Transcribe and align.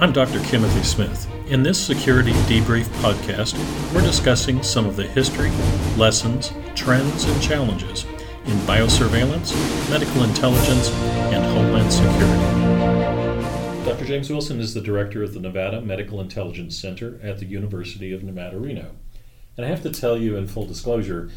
I'm 0.00 0.12
Dr. 0.12 0.42
Timothy 0.46 0.82
Smith. 0.82 1.28
In 1.48 1.62
this 1.62 1.78
Security 1.78 2.32
Debrief 2.48 2.86
podcast, 3.02 3.52
we're 3.92 4.00
discussing 4.00 4.62
some 4.62 4.86
of 4.86 4.96
the 4.96 5.02
history, 5.02 5.50
lessons, 5.98 6.54
trends, 6.74 7.24
and 7.24 7.42
challenges 7.42 8.04
in 8.46 8.56
biosurveillance, 8.60 9.52
medical 9.90 10.24
intelligence, 10.24 10.90
and 10.90 11.44
homeland 11.44 11.92
security. 11.92 13.84
Dr. 13.84 14.06
James 14.06 14.30
Wilson 14.30 14.58
is 14.58 14.72
the 14.72 14.80
director 14.80 15.22
of 15.22 15.34
the 15.34 15.40
Nevada 15.40 15.82
Medical 15.82 16.22
Intelligence 16.22 16.78
Center 16.78 17.20
at 17.22 17.38
the 17.38 17.44
University 17.44 18.10
of 18.10 18.22
Nevada, 18.22 18.58
Reno. 18.58 18.92
And 19.58 19.66
I 19.66 19.68
have 19.68 19.82
to 19.82 19.90
tell 19.90 20.16
you, 20.16 20.34
in 20.34 20.46
full 20.46 20.64
disclosure, 20.64 21.30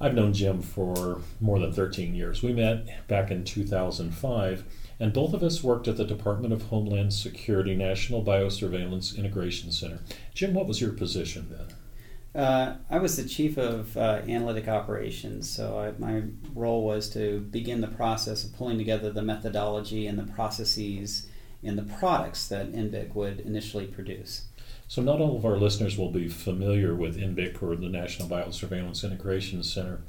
I've 0.00 0.14
known 0.14 0.32
Jim 0.32 0.62
for 0.62 1.20
more 1.38 1.58
than 1.58 1.74
13 1.74 2.14
years. 2.14 2.42
We 2.42 2.54
met 2.54 3.06
back 3.08 3.30
in 3.30 3.44
2005 3.44 4.64
and 5.00 5.14
both 5.14 5.32
of 5.32 5.42
us 5.42 5.64
worked 5.64 5.88
at 5.88 5.96
the 5.96 6.04
Department 6.04 6.52
of 6.52 6.62
Homeland 6.64 7.14
Security 7.14 7.74
National 7.74 8.22
Biosurveillance 8.22 9.16
Integration 9.16 9.72
Center. 9.72 10.00
Jim, 10.34 10.52
what 10.52 10.66
was 10.66 10.80
your 10.80 10.92
position 10.92 11.48
then? 11.50 12.42
Uh, 12.42 12.76
I 12.88 12.98
was 12.98 13.16
the 13.16 13.28
chief 13.28 13.56
of 13.56 13.96
uh, 13.96 14.20
analytic 14.28 14.68
operations, 14.68 15.50
so 15.50 15.80
I, 15.80 16.00
my 16.00 16.22
role 16.54 16.84
was 16.84 17.08
to 17.14 17.40
begin 17.40 17.80
the 17.80 17.88
process 17.88 18.44
of 18.44 18.54
pulling 18.54 18.78
together 18.78 19.10
the 19.10 19.22
methodology 19.22 20.06
and 20.06 20.16
the 20.16 20.32
processes 20.32 21.26
and 21.64 21.76
the 21.76 21.82
products 21.82 22.46
that 22.48 22.72
NBIC 22.72 23.14
would 23.14 23.40
initially 23.40 23.86
produce. 23.86 24.44
So, 24.86 25.02
not 25.02 25.20
all 25.20 25.36
of 25.36 25.44
our 25.44 25.56
listeners 25.56 25.96
will 25.96 26.10
be 26.10 26.28
familiar 26.28 26.94
with 26.94 27.16
NBIC 27.16 27.62
or 27.62 27.74
the 27.74 27.88
National 27.88 28.28
Biosurveillance 28.28 29.04
Integration 29.04 29.62
Center. 29.62 30.00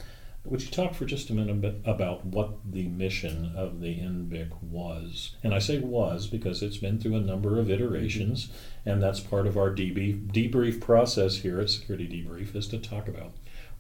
Would 0.43 0.63
you 0.63 0.71
talk 0.71 0.95
for 0.95 1.05
just 1.05 1.29
a 1.29 1.33
minute 1.33 1.81
about 1.85 2.25
what 2.25 2.71
the 2.71 2.87
mission 2.87 3.53
of 3.55 3.79
the 3.79 3.99
NBIC 3.99 4.61
was? 4.63 5.35
And 5.43 5.53
I 5.53 5.59
say 5.59 5.77
was 5.77 6.25
because 6.25 6.63
it's 6.63 6.77
been 6.77 6.99
through 6.99 7.15
a 7.15 7.21
number 7.21 7.59
of 7.59 7.69
iterations, 7.69 8.49
and 8.83 9.01
that's 9.01 9.19
part 9.19 9.45
of 9.45 9.55
our 9.55 9.69
debrief, 9.69 10.81
process 10.81 11.37
here 11.37 11.59
at 11.59 11.69
Security 11.69 12.07
Debrief 12.07 12.55
is 12.55 12.67
to 12.69 12.79
talk 12.79 13.07
about 13.07 13.33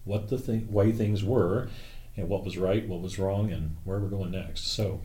what 0.03 0.29
the 0.29 0.37
th- 0.37 0.65
way 0.67 0.91
things 0.91 1.23
were 1.23 1.69
and 2.15 2.29
what 2.29 2.45
was 2.45 2.57
right, 2.57 2.87
what 2.87 3.01
was 3.01 3.17
wrong, 3.17 3.51
and 3.51 3.77
where 3.83 3.99
we're 3.99 4.07
going 4.07 4.31
next. 4.31 4.67
So, 4.67 5.01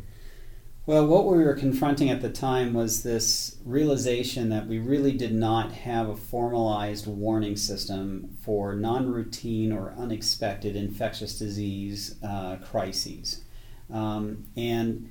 well, 0.86 1.04
what 1.04 1.26
we 1.26 1.42
were 1.42 1.54
confronting 1.54 2.10
at 2.10 2.22
the 2.22 2.30
time 2.30 2.72
was 2.72 3.02
this 3.02 3.56
realization 3.64 4.50
that 4.50 4.68
we 4.68 4.78
really 4.78 5.10
did 5.10 5.34
not 5.34 5.72
have 5.72 6.08
a 6.08 6.16
formalized 6.16 7.08
warning 7.08 7.56
system 7.56 8.38
for 8.40 8.76
non 8.76 9.10
routine 9.10 9.72
or 9.72 9.94
unexpected 9.98 10.76
infectious 10.76 11.40
disease 11.40 12.14
uh, 12.22 12.56
crises. 12.64 13.42
Um, 13.92 14.44
and 14.56 15.10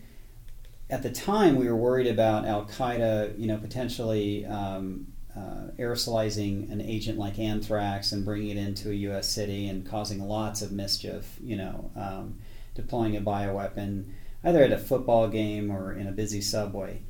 at 0.90 1.04
the 1.04 1.12
time, 1.12 1.58
we 1.58 1.68
were 1.68 1.76
worried 1.76 2.08
about 2.08 2.46
Al 2.46 2.66
Qaeda, 2.66 3.38
you 3.38 3.48
know, 3.48 3.58
potentially 3.58 4.46
um, 4.46 5.08
uh, 5.36 5.72
aerosolizing 5.78 6.72
an 6.72 6.80
agent 6.80 7.20
like 7.20 7.38
anthrax 7.38 8.14
and 8.14 8.24
bringing 8.24 8.52
it 8.52 8.58
into 8.58 8.92
a 8.92 8.94
U.S. 8.94 9.28
city 9.28 9.68
and 9.68 9.86
causing 9.86 10.22
lots 10.22 10.62
of 10.62 10.72
mischief, 10.72 11.38
you 11.44 11.58
know, 11.58 11.92
um, 11.98 12.40
deploying 12.76 13.18
a 13.18 13.22
bioweapon 13.22 14.06
either 14.46 14.64
at 14.64 14.72
a 14.72 14.78
football 14.78 15.28
game 15.28 15.72
or 15.72 15.92
in 15.92 16.08
a 16.08 16.12
busy 16.12 16.40
subway. 16.40 17.02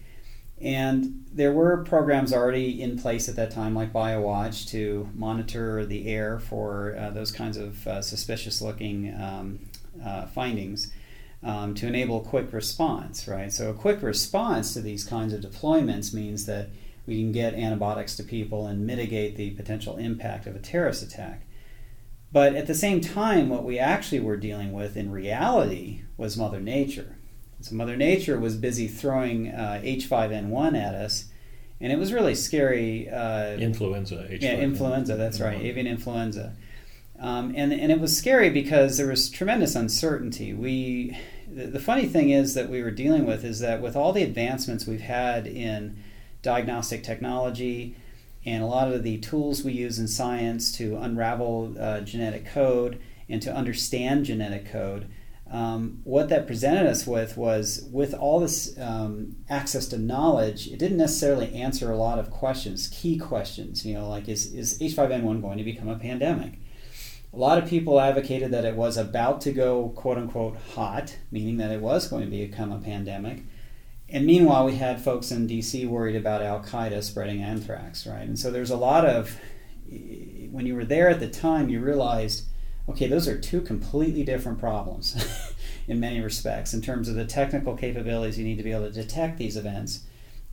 And 0.59 1.25
there 1.33 1.51
were 1.51 1.83
programs 1.83 2.31
already 2.31 2.81
in 2.81 2.97
place 2.97 3.27
at 3.27 3.35
that 3.35 3.51
time, 3.51 3.75
like 3.75 3.91
BioWatch, 3.91 4.69
to 4.69 5.09
monitor 5.13 5.85
the 5.85 6.07
air 6.07 6.39
for 6.39 6.95
uh, 6.97 7.09
those 7.09 7.31
kinds 7.31 7.57
of 7.57 7.85
uh, 7.85 8.01
suspicious 8.01 8.61
looking 8.61 9.13
um, 9.21 9.59
uh, 10.03 10.27
findings 10.27 10.93
um, 11.43 11.75
to 11.75 11.87
enable 11.87 12.21
quick 12.21 12.53
response, 12.53 13.27
right? 13.27 13.51
So, 13.51 13.69
a 13.69 13.73
quick 13.73 14.01
response 14.01 14.73
to 14.73 14.81
these 14.81 15.03
kinds 15.03 15.33
of 15.33 15.41
deployments 15.41 16.13
means 16.13 16.45
that 16.45 16.69
we 17.05 17.21
can 17.21 17.33
get 17.33 17.53
antibiotics 17.53 18.15
to 18.15 18.23
people 18.23 18.65
and 18.65 18.87
mitigate 18.87 19.35
the 19.35 19.51
potential 19.51 19.97
impact 19.97 20.47
of 20.47 20.55
a 20.55 20.59
terrorist 20.59 21.03
attack. 21.03 21.45
But 22.31 22.55
at 22.55 22.67
the 22.67 22.73
same 22.73 22.99
time, 22.99 23.49
what 23.49 23.63
we 23.63 23.77
actually 23.77 24.21
were 24.21 24.37
dealing 24.37 24.73
with 24.73 24.97
in 24.97 25.11
reality 25.11 26.01
was 26.17 26.37
Mother 26.37 26.59
Nature. 26.59 27.14
So 27.65 27.75
Mother 27.75 27.95
Nature 27.95 28.39
was 28.39 28.55
busy 28.55 28.87
throwing 28.87 29.47
uh, 29.47 29.81
H5N1 29.83 30.79
at 30.79 30.93
us, 30.93 31.25
and 31.81 31.91
it 31.91 31.97
was 31.97 32.13
really 32.13 32.35
scary. 32.35 33.09
Uh, 33.09 33.53
influenza. 33.53 34.27
H5N1. 34.29 34.41
Yeah, 34.43 34.57
influenza. 34.57 35.15
That's 35.15 35.39
right, 35.41 35.59
avian 35.59 35.87
influenza. 35.87 36.53
Um, 37.19 37.55
and 37.55 37.73
and 37.73 37.91
it 37.91 37.99
was 37.99 38.15
scary 38.15 38.51
because 38.51 38.97
there 38.97 39.07
was 39.07 39.31
tremendous 39.31 39.73
uncertainty. 39.75 40.53
We 40.53 41.17
the, 41.51 41.65
the 41.65 41.79
funny 41.79 42.05
thing 42.05 42.29
is 42.29 42.53
that 42.53 42.69
we 42.69 42.83
were 42.83 42.91
dealing 42.91 43.25
with 43.25 43.43
is 43.43 43.61
that 43.61 43.81
with 43.81 43.95
all 43.95 44.13
the 44.13 44.21
advancements 44.21 44.85
we've 44.85 45.01
had 45.01 45.47
in 45.47 45.97
diagnostic 46.43 47.01
technology 47.03 47.95
and 48.45 48.61
a 48.61 48.67
lot 48.67 48.91
of 48.91 49.01
the 49.01 49.17
tools 49.17 49.63
we 49.63 49.71
use 49.73 49.97
in 49.97 50.07
science 50.07 50.71
to 50.73 50.97
unravel 50.97 51.73
uh, 51.79 52.01
genetic 52.01 52.45
code 52.45 53.01
and 53.27 53.41
to 53.41 53.51
understand 53.51 54.25
genetic 54.25 54.71
code 54.71 55.09
um, 55.51 56.01
what 56.03 56.29
that 56.29 56.47
presented 56.47 56.87
us 56.87 57.05
with 57.05 57.37
was 57.37 57.87
with 57.91 58.13
all 58.13 58.39
this 58.39 58.77
um, 58.79 59.35
access 59.47 59.87
to 59.87 59.97
knowledge, 59.97 60.67
it 60.67 60.79
didn't 60.79 60.97
necessarily 60.97 61.53
answer 61.53 61.91
a 61.91 61.97
lot 61.97 62.17
of 62.17 62.31
questions, 62.31 62.87
key 62.87 63.17
questions. 63.17 63.85
You 63.85 63.93
know, 63.95 64.09
like 64.09 64.27
is, 64.27 64.51
is 64.53 64.79
H5N1 64.79 65.41
going 65.41 65.57
to 65.57 65.63
become 65.63 65.87
a 65.87 65.99
pandemic? 65.99 66.53
A 67.31 67.37
lot 67.37 67.57
of 67.57 67.69
people 67.69 67.99
advocated 67.99 68.51
that 68.51 68.65
it 68.65 68.75
was 68.75 68.97
about 68.97 69.41
to 69.41 69.51
go 69.51 69.89
quote 69.89 70.17
unquote 70.17 70.57
hot, 70.73 71.17
meaning 71.31 71.57
that 71.57 71.71
it 71.71 71.81
was 71.81 72.07
going 72.07 72.23
to 72.23 72.29
become 72.29 72.71
a 72.71 72.79
pandemic. 72.79 73.43
And 74.09 74.25
meanwhile, 74.25 74.65
we 74.65 74.75
had 74.75 75.01
folks 75.01 75.31
in 75.31 75.47
DC 75.47 75.87
worried 75.87 76.15
about 76.15 76.41
Al 76.41 76.61
Qaeda 76.61 77.03
spreading 77.03 77.41
anthrax, 77.41 78.07
right? 78.07 78.21
And 78.21 78.37
so 78.37 78.51
there's 78.51 78.69
a 78.69 78.77
lot 78.77 79.05
of, 79.05 79.37
when 79.89 80.65
you 80.65 80.75
were 80.75 80.85
there 80.85 81.09
at 81.09 81.19
the 81.19 81.27
time, 81.27 81.69
you 81.69 81.79
realized 81.79 82.45
okay, 82.89 83.07
those 83.07 83.27
are 83.27 83.37
two 83.37 83.61
completely 83.61 84.23
different 84.23 84.59
problems 84.59 85.15
in 85.87 85.99
many 85.99 86.19
respects 86.21 86.73
in 86.73 86.81
terms 86.81 87.09
of 87.09 87.15
the 87.15 87.25
technical 87.25 87.75
capabilities 87.75 88.37
you 88.37 88.45
need 88.45 88.57
to 88.57 88.63
be 88.63 88.71
able 88.71 88.85
to 88.85 88.91
detect 88.91 89.37
these 89.37 89.57
events, 89.57 90.01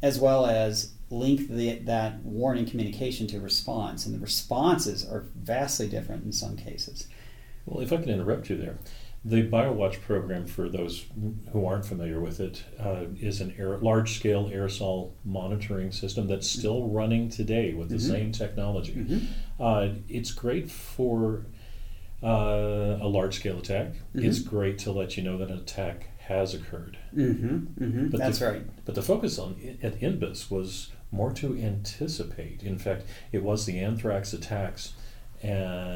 as 0.00 0.18
well 0.18 0.46
as 0.46 0.92
link 1.10 1.48
the, 1.48 1.78
that 1.80 2.22
warning 2.24 2.66
communication 2.66 3.26
to 3.26 3.40
response. 3.40 4.06
And 4.06 4.14
the 4.14 4.18
responses 4.18 5.06
are 5.06 5.26
vastly 5.36 5.88
different 5.88 6.24
in 6.24 6.32
some 6.32 6.56
cases. 6.56 7.06
Well, 7.66 7.82
if 7.82 7.92
I 7.92 7.96
can 7.98 8.08
interrupt 8.08 8.48
you 8.50 8.56
there. 8.56 8.78
The 9.24 9.48
BioWatch 9.48 10.00
program, 10.00 10.46
for 10.46 10.68
those 10.68 11.04
who 11.52 11.64
aren't 11.64 11.84
familiar 11.84 12.18
with 12.18 12.40
it, 12.40 12.64
uh, 12.80 13.04
is 13.20 13.40
an 13.40 13.54
aer- 13.56 13.78
large 13.78 14.16
scale 14.16 14.50
aerosol 14.50 15.12
monitoring 15.24 15.92
system 15.92 16.26
that's 16.26 16.48
still 16.48 16.88
running 16.88 17.28
today 17.28 17.72
with 17.72 17.88
the 17.88 17.96
mm-hmm. 17.96 18.10
same 18.10 18.32
technology. 18.32 18.94
Mm-hmm. 18.94 19.62
Uh, 19.62 19.90
it's 20.08 20.32
great 20.32 20.68
for 20.68 21.46
uh, 22.22 22.98
a 23.00 23.08
large 23.08 23.36
scale 23.36 23.58
attack. 23.58 23.88
Mm-hmm. 23.88 24.24
It's 24.24 24.38
great 24.38 24.78
to 24.80 24.92
let 24.92 25.16
you 25.16 25.22
know 25.22 25.38
that 25.38 25.50
an 25.50 25.58
attack 25.58 26.08
has 26.18 26.54
occurred. 26.54 26.98
Mm-hmm. 27.14 27.84
Mm-hmm. 27.84 28.08
But 28.08 28.20
That's 28.20 28.38
the, 28.38 28.46
right. 28.46 28.84
But 28.84 28.94
the 28.94 29.02
focus 29.02 29.38
on 29.38 29.56
at 29.82 30.00
NBIC 30.00 30.50
was 30.50 30.90
more 31.10 31.32
to 31.34 31.56
anticipate. 31.56 32.62
In 32.62 32.78
fact, 32.78 33.04
it 33.32 33.42
was 33.42 33.66
the 33.66 33.78
anthrax 33.78 34.32
attacks 34.32 34.94
uh, 35.44 35.48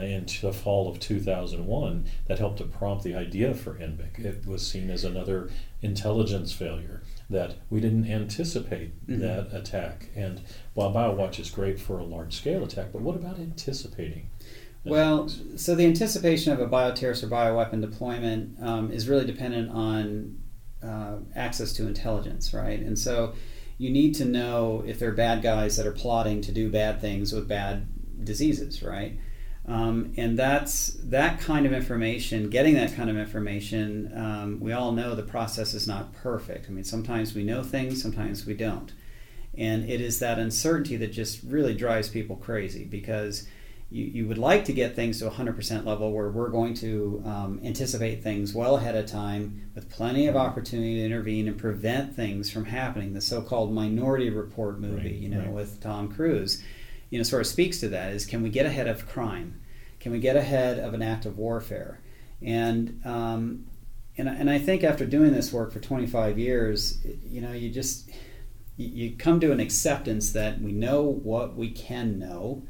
in 0.03 0.27
the 0.43 0.53
fall 0.53 0.91
of 0.91 0.99
2001 0.99 2.07
that 2.27 2.39
helped 2.39 2.59
to 2.59 2.65
prompt 2.65 3.05
the 3.05 3.15
idea 3.15 3.55
for 3.55 3.75
NBIC. 3.75 4.19
It 4.25 4.47
was 4.47 4.67
seen 4.67 4.91
as 4.91 5.05
another 5.05 5.51
intelligence 5.83 6.53
failure 6.53 7.03
that 7.31 7.55
we 7.71 7.81
didn't 7.81 8.11
anticipate 8.11 9.07
mm-hmm. 9.07 9.21
that 9.21 9.53
attack. 9.53 10.11
And 10.15 10.43
while 10.75 10.93
BioWatch 10.93 11.39
is 11.39 11.51
great 11.51 11.79
for 11.79 11.99
a 11.99 12.05
large 12.05 12.35
scale 12.35 12.65
attack, 12.65 12.89
but 12.93 13.03
what 13.03 13.17
about 13.17 13.39
anticipating? 13.39 14.31
Well, 14.91 15.29
so 15.57 15.75
the 15.75 15.85
anticipation 15.85 16.53
of 16.53 16.61
a 16.61 16.67
bioterrorist 16.67 17.23
or 17.23 17.29
bioweapon 17.29 17.81
deployment 17.81 18.63
um, 18.63 18.91
is 18.91 19.09
really 19.09 19.27
dependent 19.27 19.71
on 19.71 20.39
uh, 20.83 21.17
access 21.35 21.73
to 21.75 21.87
intelligence, 21.87 22.55
right? 22.55 22.79
And 22.79 22.99
so 22.99 23.35
you 23.79 23.91
need 23.91 24.15
to 24.17 24.25
know 24.25 24.85
if 24.87 24.99
there 24.99 25.11
are 25.11 25.15
bad 25.15 25.43
guys 25.43 25.77
that 25.77 25.87
are 25.87 25.93
plotting 25.93 26.41
to 26.43 26.53
do 26.53 26.71
bad 26.71 27.01
things 27.01 27.33
with 27.33 27.49
bad 27.49 27.87
diseases, 28.25 28.83
right? 28.83 29.19
Um, 29.69 30.15
and 30.17 30.39
that's 30.39 30.93
that 31.03 31.41
kind 31.41 31.67
of 31.67 31.73
information, 31.73 32.51
getting 32.51 32.75
that 32.75 32.95
kind 32.95 33.11
of 33.11 33.17
information, 33.17 34.13
um, 34.15 34.61
we 34.61 34.73
all 34.73 34.93
know 34.93 35.15
the 35.15 35.25
process 35.25 35.75
is 35.75 35.89
not 35.89 36.13
perfect. 36.15 36.67
I 36.69 36.73
mean, 36.73 36.85
sometimes 36.85 37.35
we 37.35 37.43
know 37.43 37.65
things, 37.65 38.01
sometimes 38.01 38.47
we 38.47 38.55
don't. 38.55 38.93
And 39.59 39.89
it 39.89 40.01
is 40.01 40.21
that 40.21 40.39
uncertainty 40.39 40.97
that 40.99 41.13
just 41.13 41.43
really 41.43 41.75
drives 41.75 42.09
people 42.09 42.37
crazy 42.37 42.85
because 42.85 43.49
you, 43.91 44.05
you 44.05 44.27
would 44.27 44.39
like 44.39 44.65
to 44.65 44.73
get 44.73 44.97
things 44.97 45.21
to 45.21 45.31
100% 45.31 45.85
level 45.85 46.13
where 46.13 46.29
we're 46.29 46.49
going 46.49 46.75
to 46.75 47.23
um, 47.25 47.61
anticipate 47.63 48.23
things 48.23 48.53
well 48.53 48.77
ahead 48.77 48.97
of 48.97 49.07
time 49.07 49.71
with 49.75 49.89
plenty 49.89 50.27
of 50.27 50.35
opportunity 50.35 50.97
to 50.97 51.05
intervene 51.05 51.47
and 51.47 51.57
prevent 51.57 52.15
things 52.17 52.51
from 52.51 52.65
happening. 52.65 53.15
The 53.15 53.21
so-called 53.21 53.73
Minority 53.73 54.31
Report 54.31 54.81
movie, 54.81 55.11
right, 55.11 55.13
you 55.13 55.29
know, 55.29 55.41
right. 55.41 55.53
with 55.53 55.81
Tom 55.81 56.13
Cruise, 56.13 56.63
you 57.11 57.19
know, 57.19 57.23
sort 57.23 57.43
of 57.43 57.47
speaks 57.47 57.79
to 57.81 57.89
that. 57.91 58.13
Is 58.13 58.27
can 58.27 58.43
we 58.43 58.51
get 58.51 58.67
ahead 58.67 58.89
of 58.89 59.09
crime? 59.09 59.61
Can 60.01 60.11
we 60.11 60.19
get 60.19 60.37
ahead 60.37 60.79
of 60.79 60.93
an 60.93 61.03
act 61.03 61.25
of 61.25 61.39
warfare? 61.39 62.01
And 62.43 63.01
um, 63.05 63.67
and 64.19 64.29
and 64.29 64.51
I 64.51 64.59
think 64.59 64.83
after 64.83 65.07
doing 65.07 65.33
this 65.33 65.53
work 65.53 65.73
for 65.73 65.81
25 65.81 66.39
years, 66.39 66.99
you 67.25 67.41
know, 67.41 67.53
you 67.53 67.71
just 67.71 68.11
you 68.77 69.17
come 69.17 69.41
to 69.41 69.53
an 69.53 69.61
acceptance 69.61 70.33
that 70.33 70.61
we 70.61 70.73
know 70.73 71.03
what 71.03 71.57
we 71.57 71.71
can 71.71 72.19
know, 72.19 72.63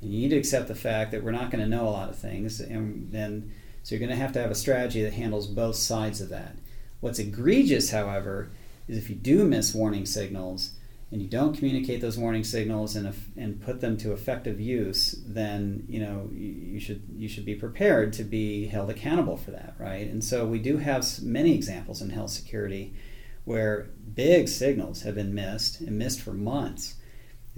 and 0.00 0.12
you 0.12 0.20
need 0.20 0.30
to 0.30 0.36
accept 0.36 0.68
the 0.68 0.74
fact 0.74 1.10
that 1.10 1.24
we're 1.24 1.30
not 1.32 1.50
going 1.50 1.62
to 1.62 1.68
know 1.68 1.88
a 1.88 1.90
lot 1.90 2.08
of 2.08 2.16
things, 2.16 2.60
and 2.60 3.10
then 3.12 3.52
so 3.82 3.94
you're 3.94 4.00
going 4.00 4.16
to 4.16 4.22
have 4.22 4.32
to 4.32 4.40
have 4.40 4.50
a 4.50 4.54
strategy 4.54 5.02
that 5.02 5.14
handles 5.14 5.46
both 5.46 5.76
sides 5.76 6.20
of 6.20 6.28
that. 6.28 6.56
What's 7.00 7.18
egregious, 7.18 7.90
however, 7.90 8.50
is 8.86 8.98
if 8.98 9.08
you 9.08 9.16
do 9.16 9.44
miss 9.44 9.74
warning 9.74 10.04
signals 10.04 10.72
and 11.10 11.22
you 11.22 11.28
don't 11.28 11.56
communicate 11.56 12.00
those 12.00 12.18
warning 12.18 12.44
signals 12.44 12.94
and, 12.94 13.14
and 13.36 13.62
put 13.62 13.80
them 13.80 13.96
to 13.98 14.12
effective 14.12 14.60
use, 14.60 15.22
then 15.26 15.86
you 15.88 16.00
know 16.00 16.28
you, 16.32 16.48
you, 16.48 16.80
should 16.80 17.02
you 17.16 17.28
should 17.28 17.46
be 17.46 17.54
prepared 17.54 18.12
to 18.14 18.24
be 18.24 18.66
held 18.66 18.90
accountable 18.90 19.36
for 19.36 19.52
that, 19.52 19.74
right? 19.78 20.06
And 20.06 20.22
so 20.22 20.46
we 20.46 20.58
do 20.58 20.76
have 20.78 21.06
many 21.22 21.54
examples 21.54 22.02
in 22.02 22.10
health 22.10 22.30
security 22.30 22.92
where 23.44 23.88
big 24.14 24.48
signals 24.48 25.02
have 25.02 25.14
been 25.14 25.34
missed 25.34 25.80
and 25.80 25.98
missed 25.98 26.20
for 26.20 26.32
months, 26.32 26.96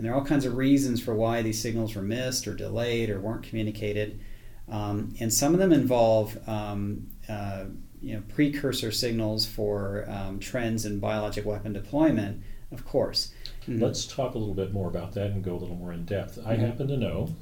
and 0.00 0.06
there 0.06 0.14
are 0.14 0.16
all 0.18 0.24
kinds 0.24 0.46
of 0.46 0.56
reasons 0.56 0.98
for 0.98 1.14
why 1.14 1.42
these 1.42 1.60
signals 1.60 1.94
were 1.94 2.00
missed 2.00 2.48
or 2.48 2.54
delayed 2.54 3.10
or 3.10 3.20
weren't 3.20 3.42
communicated, 3.42 4.18
um, 4.66 5.14
and 5.20 5.30
some 5.30 5.52
of 5.52 5.60
them 5.60 5.74
involve 5.74 6.38
um, 6.48 7.06
uh, 7.28 7.64
you 8.00 8.14
know 8.14 8.22
precursor 8.34 8.90
signals 8.92 9.44
for 9.44 10.06
um, 10.08 10.40
trends 10.40 10.86
in 10.86 11.00
biologic 11.00 11.44
weapon 11.44 11.74
deployment, 11.74 12.42
of 12.72 12.86
course. 12.86 13.34
Mm-hmm. 13.68 13.82
Let's 13.82 14.06
talk 14.06 14.34
a 14.34 14.38
little 14.38 14.54
bit 14.54 14.72
more 14.72 14.88
about 14.88 15.12
that 15.12 15.32
and 15.32 15.44
go 15.44 15.52
a 15.54 15.60
little 15.60 15.76
more 15.76 15.92
in 15.92 16.06
depth. 16.06 16.38
Mm-hmm. 16.38 16.48
I 16.48 16.54
happen 16.54 16.88
to 16.88 16.96
know, 16.96 17.34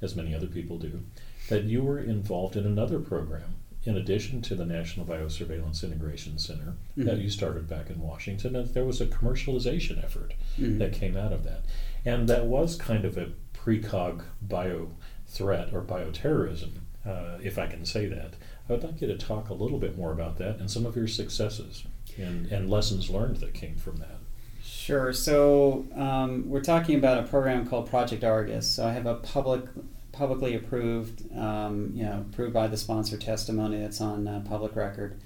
as 0.00 0.16
many 0.16 0.34
other 0.34 0.46
people 0.46 0.78
do, 0.78 1.02
that 1.50 1.64
you 1.64 1.82
were 1.82 1.98
involved 1.98 2.56
in 2.56 2.64
another 2.64 2.98
program 2.98 3.56
in 3.84 3.98
addition 3.98 4.40
to 4.42 4.54
the 4.54 4.64
National 4.64 5.04
Biosurveillance 5.04 5.84
Integration 5.84 6.38
Center 6.38 6.76
mm-hmm. 6.92 7.04
that 7.04 7.18
you 7.18 7.28
started 7.28 7.68
back 7.68 7.90
in 7.90 8.00
Washington. 8.00 8.56
And 8.56 8.72
there 8.74 8.86
was 8.86 9.02
a 9.02 9.06
commercialization 9.06 10.02
effort 10.02 10.32
mm-hmm. 10.58 10.78
that 10.78 10.94
came 10.94 11.16
out 11.16 11.32
of 11.32 11.44
that. 11.44 11.62
And 12.06 12.28
that 12.28 12.46
was 12.46 12.76
kind 12.76 13.04
of 13.04 13.18
a 13.18 13.32
precog 13.52 14.22
bio 14.40 14.92
threat 15.26 15.74
or 15.74 15.82
bioterrorism, 15.82 16.70
uh, 17.04 17.38
if 17.42 17.58
I 17.58 17.66
can 17.66 17.84
say 17.84 18.06
that. 18.06 18.34
I 18.68 18.72
would 18.72 18.84
like 18.84 19.00
you 19.00 19.08
to 19.08 19.18
talk 19.18 19.48
a 19.48 19.54
little 19.54 19.78
bit 19.78 19.98
more 19.98 20.12
about 20.12 20.38
that 20.38 20.58
and 20.58 20.70
some 20.70 20.86
of 20.86 20.96
your 20.96 21.08
successes 21.08 21.84
and, 22.16 22.46
and 22.46 22.70
lessons 22.70 23.10
learned 23.10 23.38
that 23.38 23.54
came 23.54 23.76
from 23.76 23.96
that. 23.96 24.18
Sure. 24.62 25.12
So 25.12 25.84
um, 25.94 26.48
we're 26.48 26.62
talking 26.62 26.96
about 26.96 27.18
a 27.18 27.26
program 27.26 27.66
called 27.66 27.90
Project 27.90 28.22
Argus. 28.22 28.70
So 28.70 28.86
I 28.86 28.92
have 28.92 29.06
a 29.06 29.16
public, 29.16 29.64
publicly 30.12 30.54
approved, 30.54 31.24
um, 31.36 31.90
you 31.92 32.04
know, 32.04 32.24
approved 32.30 32.54
by 32.54 32.68
the 32.68 32.76
sponsor 32.76 33.16
testimony 33.16 33.80
that's 33.80 34.00
on 34.00 34.28
uh, 34.28 34.44
public 34.48 34.76
record 34.76 35.20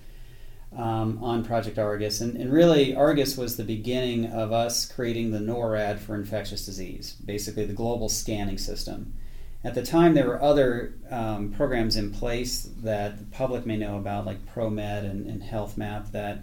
um, 0.77 1.23
on 1.23 1.45
Project 1.45 1.79
Argus. 1.79 2.21
And, 2.21 2.37
and 2.37 2.53
really, 2.53 2.95
Argus 2.95 3.37
was 3.37 3.57
the 3.57 3.65
beginning 3.65 4.27
of 4.27 4.53
us 4.53 4.91
creating 4.91 5.33
the 5.33 5.39
NORAD 5.39 5.99
for 5.99 6.15
infectious 6.15 6.65
disease, 6.65 7.17
basically 7.25 7.65
the 7.67 7.73
global 7.73 8.09
scanning 8.09 8.59
system. 8.59 9.15
At 9.63 9.75
the 9.75 9.83
time, 9.83 10.15
there 10.15 10.27
were 10.27 10.41
other 10.41 10.95
um, 11.11 11.53
programs 11.53 11.97
in 11.97 12.13
place 12.13 12.71
that 12.83 13.19
the 13.19 13.25
public 13.27 13.67
may 13.67 13.77
know 13.77 13.99
about, 13.99 14.25
like 14.25 14.39
ProMed 14.55 15.05
and, 15.05 15.27
and 15.27 15.43
HealthMap, 15.43 16.13
that 16.13 16.41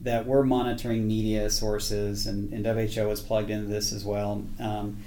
that 0.00 0.26
we're 0.26 0.42
monitoring 0.42 1.06
media 1.06 1.48
sources, 1.48 2.26
and, 2.26 2.52
and 2.52 2.66
WHO 2.66 3.08
is 3.10 3.20
plugged 3.20 3.50
into 3.50 3.66
this 3.66 3.92
as 3.92 4.04
well. 4.04 4.44
Um, 4.58 5.02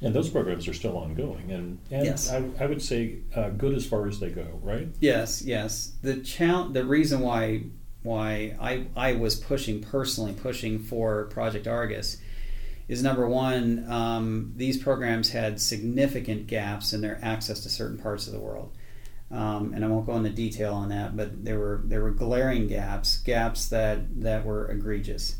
and 0.00 0.12
those 0.12 0.28
programs 0.28 0.66
are 0.66 0.74
still 0.74 0.96
ongoing, 0.96 1.52
and, 1.52 1.78
and 1.90 2.04
yes. 2.04 2.30
I, 2.30 2.42
I 2.58 2.66
would 2.66 2.82
say 2.82 3.18
uh, 3.36 3.50
good 3.50 3.74
as 3.74 3.86
far 3.86 4.08
as 4.08 4.18
they 4.18 4.30
go, 4.30 4.58
right? 4.62 4.88
Yes, 4.98 5.42
yes. 5.42 5.92
The 6.02 6.16
challenge, 6.16 6.74
the 6.74 6.84
reason 6.84 7.20
why 7.20 7.64
why 8.02 8.56
I, 8.60 8.86
I 8.96 9.14
was 9.14 9.36
pushing 9.36 9.80
personally 9.82 10.32
pushing 10.32 10.78
for 10.78 11.24
Project 11.26 11.66
Argus 11.66 12.18
is 12.88 13.02
number 13.02 13.28
one, 13.28 13.86
um, 13.90 14.52
these 14.56 14.76
programs 14.76 15.30
had 15.30 15.60
significant 15.60 16.46
gaps 16.46 16.92
in 16.92 17.00
their 17.00 17.18
access 17.22 17.60
to 17.60 17.68
certain 17.68 17.98
parts 17.98 18.26
of 18.26 18.32
the 18.32 18.38
world. 18.38 18.72
Um, 19.30 19.72
and 19.74 19.82
I 19.82 19.88
won't 19.88 20.04
go 20.04 20.16
into 20.16 20.30
detail 20.30 20.74
on 20.74 20.90
that, 20.90 21.16
but 21.16 21.44
there 21.44 21.58
were 21.58 21.80
there 21.84 22.02
were 22.02 22.10
glaring 22.10 22.66
gaps, 22.66 23.16
gaps 23.16 23.68
that 23.68 24.20
that 24.20 24.44
were 24.44 24.70
egregious. 24.70 25.36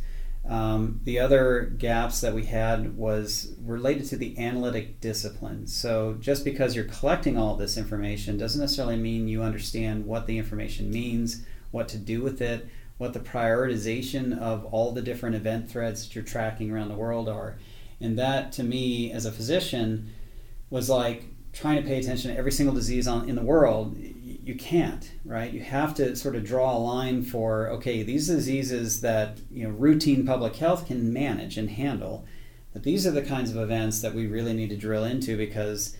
Um, 0.48 1.00
the 1.04 1.20
other 1.20 1.72
gaps 1.76 2.20
that 2.22 2.34
we 2.34 2.46
had 2.46 2.96
was 2.96 3.54
related 3.62 4.06
to 4.06 4.16
the 4.16 4.36
analytic 4.38 5.00
discipline. 5.00 5.66
So 5.66 6.16
just 6.18 6.44
because 6.44 6.74
you're 6.74 6.86
collecting 6.86 7.36
all 7.36 7.54
this 7.56 7.76
information 7.76 8.38
doesn't 8.38 8.60
necessarily 8.60 8.96
mean 8.96 9.28
you 9.28 9.42
understand 9.42 10.06
what 10.06 10.26
the 10.26 10.38
information 10.38 10.90
means, 10.90 11.44
what 11.72 11.88
to 11.88 11.98
do 11.98 12.22
with 12.22 12.40
it, 12.40 12.68
what 12.98 13.12
the 13.12 13.20
prioritization 13.20 14.38
of 14.38 14.64
all 14.66 14.92
the 14.92 15.02
different 15.02 15.34
event 15.34 15.68
threads 15.68 16.06
that 16.06 16.14
you're 16.14 16.22
tracking 16.22 16.70
around 16.70 16.88
the 16.88 16.94
world 16.94 17.28
are. 17.28 17.58
And 18.00 18.16
that, 18.18 18.52
to 18.52 18.62
me, 18.62 19.10
as 19.10 19.26
a 19.26 19.32
physician, 19.32 20.12
was 20.70 20.88
like 20.88 21.24
trying 21.52 21.82
to 21.82 21.86
pay 21.86 21.98
attention 21.98 22.30
to 22.30 22.38
every 22.38 22.52
single 22.52 22.74
disease 22.74 23.06
on, 23.06 23.28
in 23.28 23.34
the 23.34 23.42
world, 23.42 23.96
you 24.44 24.54
can't, 24.54 25.12
right? 25.24 25.52
You 25.52 25.60
have 25.60 25.94
to 25.94 26.16
sort 26.16 26.34
of 26.34 26.44
draw 26.44 26.76
a 26.76 26.78
line 26.78 27.22
for 27.22 27.68
okay, 27.68 28.02
these 28.02 28.26
diseases 28.26 29.00
that 29.02 29.38
you 29.50 29.64
know 29.64 29.70
routine 29.70 30.26
public 30.26 30.56
health 30.56 30.86
can 30.86 31.12
manage 31.12 31.58
and 31.58 31.70
handle, 31.70 32.24
but 32.72 32.82
these 32.82 33.06
are 33.06 33.10
the 33.10 33.22
kinds 33.22 33.50
of 33.50 33.56
events 33.56 34.00
that 34.00 34.14
we 34.14 34.26
really 34.26 34.54
need 34.54 34.70
to 34.70 34.76
drill 34.76 35.04
into 35.04 35.36
because 35.36 35.96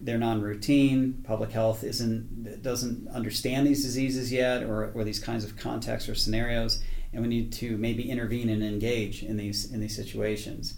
they're 0.00 0.18
non-routine. 0.18 1.24
Public 1.24 1.50
health 1.50 1.84
isn't 1.84 2.62
doesn't 2.62 3.08
understand 3.08 3.66
these 3.66 3.82
diseases 3.82 4.32
yet, 4.32 4.62
or, 4.62 4.90
or 4.92 5.04
these 5.04 5.18
kinds 5.18 5.44
of 5.44 5.56
contexts 5.56 6.08
or 6.08 6.14
scenarios, 6.14 6.82
and 7.12 7.22
we 7.22 7.28
need 7.28 7.52
to 7.54 7.76
maybe 7.76 8.10
intervene 8.10 8.48
and 8.48 8.62
engage 8.62 9.22
in 9.22 9.36
these 9.36 9.70
in 9.70 9.80
these 9.80 9.96
situations. 9.96 10.74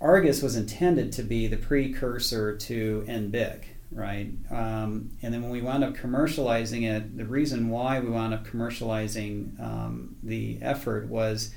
Argus 0.00 0.42
was 0.42 0.56
intended 0.56 1.12
to 1.12 1.22
be 1.22 1.46
the 1.46 1.56
precursor 1.56 2.56
to 2.56 3.04
NBIC, 3.08 3.64
right? 3.90 4.30
Um, 4.50 5.10
and 5.22 5.32
then 5.32 5.42
when 5.42 5.50
we 5.50 5.62
wound 5.62 5.84
up 5.84 5.94
commercializing 5.94 6.82
it, 6.82 7.16
the 7.16 7.24
reason 7.24 7.70
why 7.70 8.00
we 8.00 8.10
wound 8.10 8.34
up 8.34 8.46
commercializing 8.46 9.58
um, 9.58 10.16
the 10.22 10.58
effort 10.60 11.08
was 11.08 11.50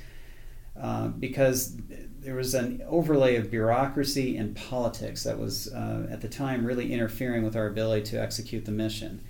uh, 0.80 1.08
because 1.08 1.76
there 2.22 2.34
was 2.34 2.54
an 2.54 2.82
overlay 2.86 3.36
of 3.36 3.50
bureaucracy 3.50 4.36
and 4.36 4.54
politics 4.54 5.24
that 5.24 5.38
was 5.38 5.68
uh, 5.68 6.06
at 6.10 6.20
the 6.20 6.28
time 6.28 6.66
really 6.66 6.92
interfering 6.92 7.42
with 7.42 7.56
our 7.56 7.66
ability 7.66 8.02
to 8.10 8.20
execute 8.20 8.64
the 8.64 8.72
mission. 8.72 9.22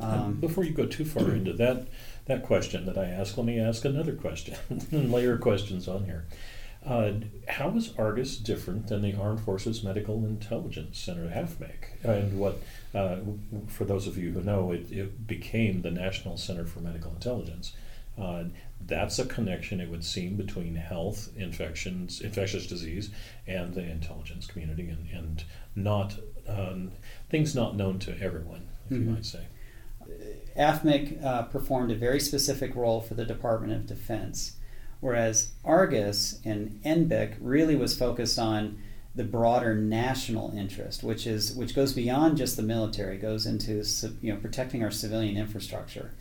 Um, 0.00 0.34
before 0.34 0.64
you 0.64 0.72
go 0.72 0.86
too 0.86 1.04
far 1.04 1.30
into 1.32 1.52
that 1.54 1.88
that 2.26 2.44
question 2.44 2.86
that 2.86 2.96
I 2.96 3.06
asked, 3.06 3.36
let 3.36 3.46
me 3.46 3.58
ask 3.58 3.84
another 3.84 4.12
question 4.12 4.56
and 4.92 5.10
layer 5.10 5.36
questions 5.36 5.88
on 5.88 6.04
here. 6.04 6.26
Uh, 6.86 7.12
how 7.48 7.70
is 7.70 7.92
Argus 7.98 8.36
different 8.38 8.86
than 8.86 9.02
the 9.02 9.14
Armed 9.14 9.40
Forces 9.40 9.82
Medical 9.82 10.24
Intelligence 10.24 10.98
Center, 10.98 11.28
AFMIC? 11.28 12.02
And 12.04 12.38
what, 12.38 12.62
uh, 12.94 13.16
for 13.66 13.84
those 13.84 14.06
of 14.06 14.16
you 14.16 14.32
who 14.32 14.40
know, 14.40 14.72
it, 14.72 14.90
it, 14.90 15.26
became 15.26 15.82
the 15.82 15.90
National 15.90 16.38
Center 16.38 16.64
for 16.64 16.80
Medical 16.80 17.10
Intelligence. 17.12 17.74
Uh, 18.20 18.44
that's 18.86 19.18
a 19.18 19.24
connection, 19.24 19.80
it 19.80 19.88
would 19.88 20.04
seem, 20.04 20.36
between 20.36 20.74
health, 20.74 21.30
infections, 21.36 22.20
infectious 22.20 22.66
disease, 22.66 23.10
and 23.46 23.74
the 23.74 23.82
intelligence 23.82 24.46
community, 24.46 24.88
and, 24.88 25.08
and 25.12 25.44
not 25.76 26.14
um, 26.48 26.92
things 27.28 27.54
not 27.54 27.76
known 27.76 27.98
to 28.00 28.18
everyone, 28.20 28.68
if 28.86 28.96
mm-hmm. 28.96 29.08
you 29.08 29.14
might 29.14 29.24
say. 29.24 29.46
AFMIC 30.58 31.22
uh, 31.24 31.42
performed 31.42 31.92
a 31.92 31.94
very 31.94 32.18
specific 32.18 32.74
role 32.74 33.00
for 33.00 33.14
the 33.14 33.24
Department 33.24 33.72
of 33.72 33.86
Defense 33.86 34.56
Whereas 35.00 35.52
Argus 35.64 36.40
and 36.44 36.80
NBIC 36.84 37.36
really 37.40 37.74
was 37.74 37.96
focused 37.96 38.38
on 38.38 38.78
the 39.14 39.24
broader 39.24 39.74
national 39.74 40.56
interest, 40.56 41.02
which 41.02 41.26
is 41.26 41.54
which 41.54 41.74
goes 41.74 41.92
beyond 41.94 42.36
just 42.36 42.56
the 42.56 42.62
military, 42.62 43.16
goes 43.16 43.46
into 43.46 43.82
you 44.20 44.32
know 44.32 44.38
protecting 44.38 44.84
our 44.84 44.90
civilian 44.90 45.36
infrastructure. 45.36 46.12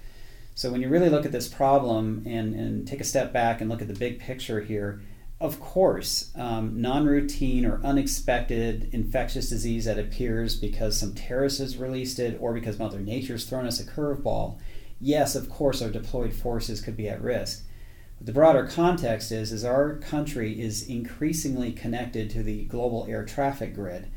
So 0.60 0.70
when 0.70 0.82
you 0.82 0.90
really 0.90 1.08
look 1.08 1.26
at 1.26 1.32
this 1.32 1.48
problem 1.48 2.22
and, 2.26 2.54
and 2.54 2.86
take 2.86 3.00
a 3.00 3.06
step 3.06 3.32
back 3.32 3.62
and 3.62 3.70
look 3.70 3.82
at 3.82 3.88
the 3.88 3.94
big 3.94 4.20
picture 4.20 4.60
here, 4.60 5.02
of 5.40 5.58
course, 5.62 6.34
um, 6.36 6.82
non-routine 6.82 7.66
or 7.66 7.80
unexpected 7.82 8.90
infectious 8.92 9.48
disease 9.48 9.86
that 9.86 9.98
appears 9.98 10.58
because 10.58 11.00
some 11.00 11.16
terrorist 11.16 11.60
has 11.60 11.78
released 11.78 12.20
it 12.20 12.38
or 12.42 12.54
because 12.54 12.78
Mother 12.78 13.00
Nature's 13.00 13.46
thrown 13.46 13.66
us 13.66 13.80
a 13.80 13.86
curveball, 13.86 14.60
yes, 15.00 15.34
of 15.34 15.50
course, 15.50 15.82
our 15.82 15.90
deployed 15.90 16.34
forces 16.34 16.82
could 16.82 16.98
be 16.98 17.08
at 17.08 17.22
risk. 17.22 17.64
But 18.18 18.26
The 18.26 18.34
broader 18.34 18.68
context 18.68 19.32
is, 19.32 19.54
is 19.54 19.64
our 19.64 19.96
country 20.00 20.60
is 20.62 20.86
increasingly 20.90 21.72
connected 21.72 22.30
to 22.32 22.44
the 22.44 22.66
global 22.66 23.08
air 23.08 23.24
traffic 23.24 23.74
grid. 23.74 24.12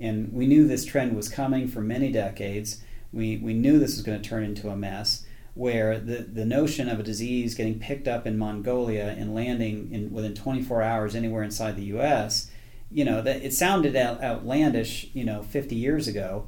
And 0.00 0.32
we 0.32 0.46
knew 0.46 0.66
this 0.66 0.86
trend 0.86 1.14
was 1.14 1.28
coming 1.28 1.68
for 1.68 1.82
many 1.82 2.10
decades. 2.10 2.82
We, 3.12 3.36
we 3.36 3.52
knew 3.52 3.78
this 3.78 3.96
was 3.96 4.02
going 4.02 4.22
to 4.22 4.26
turn 4.26 4.42
into 4.42 4.70
a 4.70 4.76
mess 4.76 5.26
where 5.54 5.98
the, 5.98 6.18
the 6.18 6.44
notion 6.46 6.88
of 6.88 6.98
a 6.98 7.02
disease 7.02 7.54
getting 7.54 7.78
picked 7.78 8.08
up 8.08 8.26
in 8.26 8.38
Mongolia 8.38 9.14
and 9.18 9.34
landing 9.34 9.90
in, 9.92 10.12
within 10.12 10.34
24 10.34 10.82
hours 10.82 11.14
anywhere 11.14 11.42
inside 11.42 11.76
the 11.76 11.84
US, 11.96 12.50
you 12.90 13.04
know, 13.04 13.20
that 13.22 13.42
it 13.42 13.52
sounded 13.52 13.94
out, 13.94 14.22
outlandish, 14.22 15.10
you 15.12 15.24
know, 15.24 15.42
50 15.42 15.74
years 15.74 16.08
ago. 16.08 16.46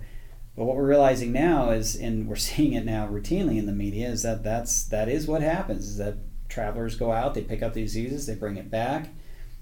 But 0.56 0.64
what 0.64 0.76
we're 0.76 0.87
realizing 0.87 1.32
now 1.32 1.70
is, 1.70 1.96
and 1.96 2.28
we're 2.28 2.37
seeing 2.50 2.73
it 2.73 2.84
now 2.84 3.06
routinely 3.06 3.58
in 3.58 3.66
the 3.66 3.73
media, 3.73 4.08
is 4.08 4.23
that 4.23 4.42
that's, 4.42 4.84
that 4.84 5.08
is 5.08 5.26
what 5.26 5.42
happens, 5.42 5.87
is 5.87 5.96
that 5.99 6.16
travelers 6.49 6.94
go 6.96 7.12
out, 7.12 7.34
they 7.34 7.42
pick 7.42 7.62
up 7.62 7.75
these 7.75 7.92
diseases, 7.94 8.26
they 8.26 8.34
bring 8.34 8.56
it 8.56 8.70
back. 8.70 9.08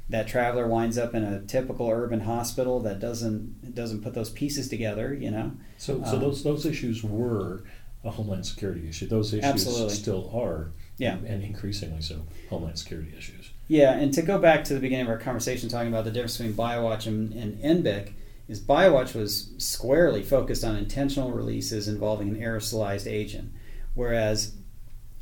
that 0.09 0.29
traveler 0.29 0.67
winds 0.69 0.99
up 0.99 1.15
in 1.15 1.25
a 1.25 1.41
typical 1.43 1.89
urban 1.89 2.21
hospital 2.21 2.81
that 2.81 3.01
doesn't 3.01 3.75
doesn't 3.75 4.03
put 4.03 4.13
those 4.15 4.31
pieces 4.31 4.69
together. 4.69 5.15
You 5.15 5.31
know. 5.31 5.53
So 5.79 6.03
so 6.05 6.15
um, 6.15 6.21
those 6.21 6.43
those 6.43 6.67
issues 6.67 7.03
were 7.03 7.65
a 8.05 8.11
homeland 8.11 8.47
security 8.47 8.89
issue. 8.89 9.07
Those 9.07 9.33
issues 9.33 9.45
absolutely. 9.45 9.95
still 9.95 10.31
are. 10.35 10.73
Yeah. 10.99 11.17
And 11.27 11.43
increasingly 11.43 12.03
so, 12.03 12.23
homeland 12.51 12.79
security 12.79 13.15
issues. 13.17 13.51
Yeah, 13.69 13.93
and 13.93 14.13
to 14.15 14.23
go 14.23 14.39
back 14.39 14.65
to 14.65 14.75
the 14.75 14.81
beginning 14.81 15.07
of 15.07 15.11
our 15.11 15.19
conversation 15.19 15.69
talking 15.69 15.89
about 15.89 16.05
the 16.05 16.11
difference 16.11 16.37
between 16.37 16.55
BioWatch 16.55 17.07
and, 17.07 17.33
and 17.33 17.59
NBIC, 17.85 18.13
is 18.49 18.61
BioWatch 18.61 19.15
was 19.15 19.51
squarely 19.59 20.23
focused 20.23 20.65
on 20.65 20.77
intentional 20.77 21.31
releases 21.31 21.89
involving 21.89 22.29
an 22.29 22.37
aerosolized 22.37 23.11
agent. 23.11 23.53
Whereas 23.95 24.55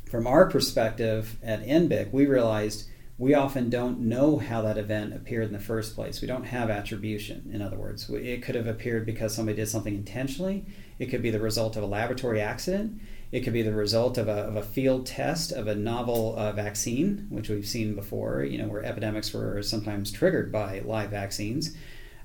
from 0.09 0.27
our 0.27 0.49
perspective 0.49 1.37
at 1.41 1.65
NBIC, 1.65 2.11
we 2.11 2.25
realized 2.25 2.89
we 3.21 3.35
often 3.35 3.69
don't 3.69 3.99
know 3.99 4.39
how 4.39 4.63
that 4.63 4.79
event 4.79 5.13
appeared 5.13 5.45
in 5.45 5.53
the 5.53 5.59
first 5.59 5.93
place. 5.93 6.21
We 6.21 6.27
don't 6.27 6.45
have 6.45 6.71
attribution, 6.71 7.51
in 7.53 7.61
other 7.61 7.77
words. 7.77 8.09
It 8.09 8.41
could 8.41 8.55
have 8.55 8.65
appeared 8.65 9.05
because 9.05 9.35
somebody 9.35 9.57
did 9.57 9.67
something 9.67 9.93
intentionally, 9.93 10.65
it 10.97 11.05
could 11.05 11.21
be 11.21 11.29
the 11.29 11.39
result 11.39 11.77
of 11.77 11.83
a 11.83 11.85
laboratory 11.85 12.41
accident, 12.41 12.99
it 13.31 13.41
could 13.41 13.53
be 13.53 13.61
the 13.61 13.75
result 13.75 14.17
of 14.17 14.27
a, 14.27 14.47
of 14.47 14.55
a 14.55 14.63
field 14.63 15.05
test 15.05 15.51
of 15.51 15.67
a 15.67 15.75
novel 15.75 16.35
uh, 16.35 16.51
vaccine, 16.53 17.27
which 17.29 17.47
we've 17.47 17.67
seen 17.67 17.93
before, 17.93 18.41
you 18.43 18.57
know, 18.57 18.67
where 18.67 18.83
epidemics 18.83 19.31
were 19.31 19.61
sometimes 19.61 20.11
triggered 20.11 20.51
by 20.51 20.81
live 20.83 21.11
vaccines. 21.11 21.77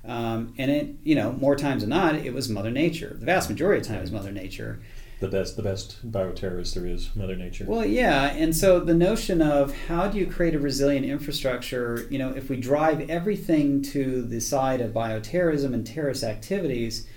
Um, 0.03 0.55
and 0.57 0.71
it, 0.71 0.95
you 1.03 1.13
know, 1.13 1.31
more 1.33 1.55
times 1.55 1.83
than 1.83 1.91
not, 1.91 2.15
it 2.15 2.33
was 2.33 2.49
Mother 2.49 2.71
Nature. 2.71 3.15
The 3.19 3.25
vast 3.27 3.51
majority 3.51 3.81
of 3.81 3.83
the 3.83 3.89
time, 3.89 3.99
it 3.99 4.01
was 4.01 4.11
Mother 4.11 4.31
Nature 4.31 4.79
the 5.19 5.27
best 5.27 5.55
the 5.55 5.63
best 5.63 6.09
bioterrorist 6.11 6.75
there 6.75 6.85
is, 6.85 7.15
Mother 7.15 7.35
Nature. 7.35 7.65
Well, 7.67 7.85
yeah, 7.85 8.25
and 8.33 8.55
so 8.55 8.79
the 8.79 8.93
notion 8.93 9.41
of 9.41 9.75
how 9.87 10.07
do 10.07 10.17
you 10.17 10.27
create 10.27 10.53
a 10.53 10.59
resilient 10.59 11.05
infrastructure? 11.05 12.07
You 12.09 12.19
know, 12.19 12.29
if 12.35 12.49
we 12.49 12.57
drive 12.57 13.09
everything 13.09 13.81
to 13.83 14.21
the 14.21 14.39
side 14.39 14.81
of 14.81 14.91
bioterrorism 14.91 15.73
and 15.73 15.85
terrorist 15.85 16.23
activities, 16.23 17.07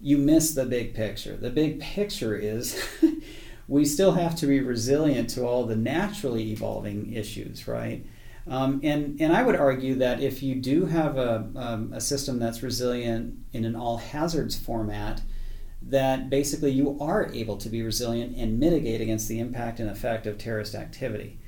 you 0.00 0.16
miss 0.16 0.54
the 0.54 0.64
big 0.64 0.94
picture. 0.94 1.36
The 1.36 1.50
big 1.50 1.80
picture 1.80 2.34
is 2.34 2.82
we 3.68 3.84
still 3.84 4.12
have 4.12 4.34
to 4.36 4.46
be 4.46 4.60
resilient 4.60 5.30
to 5.30 5.44
all 5.44 5.66
the 5.66 5.76
naturally 5.76 6.50
evolving 6.52 7.12
issues, 7.12 7.68
right? 7.68 8.04
Um, 8.48 8.80
and, 8.82 9.20
and 9.20 9.36
I 9.36 9.42
would 9.42 9.54
argue 9.54 9.96
that 9.96 10.20
if 10.20 10.42
you 10.42 10.54
do 10.54 10.86
have 10.86 11.18
a, 11.18 11.48
um, 11.54 11.92
a 11.92 12.00
system 12.00 12.38
that's 12.38 12.62
resilient 12.62 13.38
in 13.52 13.64
an 13.64 13.76
all 13.76 13.98
hazards 13.98 14.58
format, 14.58 15.20
that 15.82 16.28
basically 16.28 16.70
you 16.70 16.98
are 17.00 17.32
able 17.32 17.56
to 17.56 17.68
be 17.68 17.82
resilient 17.82 18.36
and 18.36 18.60
mitigate 18.60 19.00
against 19.00 19.28
the 19.28 19.38
impact 19.38 19.80
and 19.80 19.88
effect 19.88 20.26
of 20.26 20.38
terrorist 20.38 20.74
activity. 20.74 21.38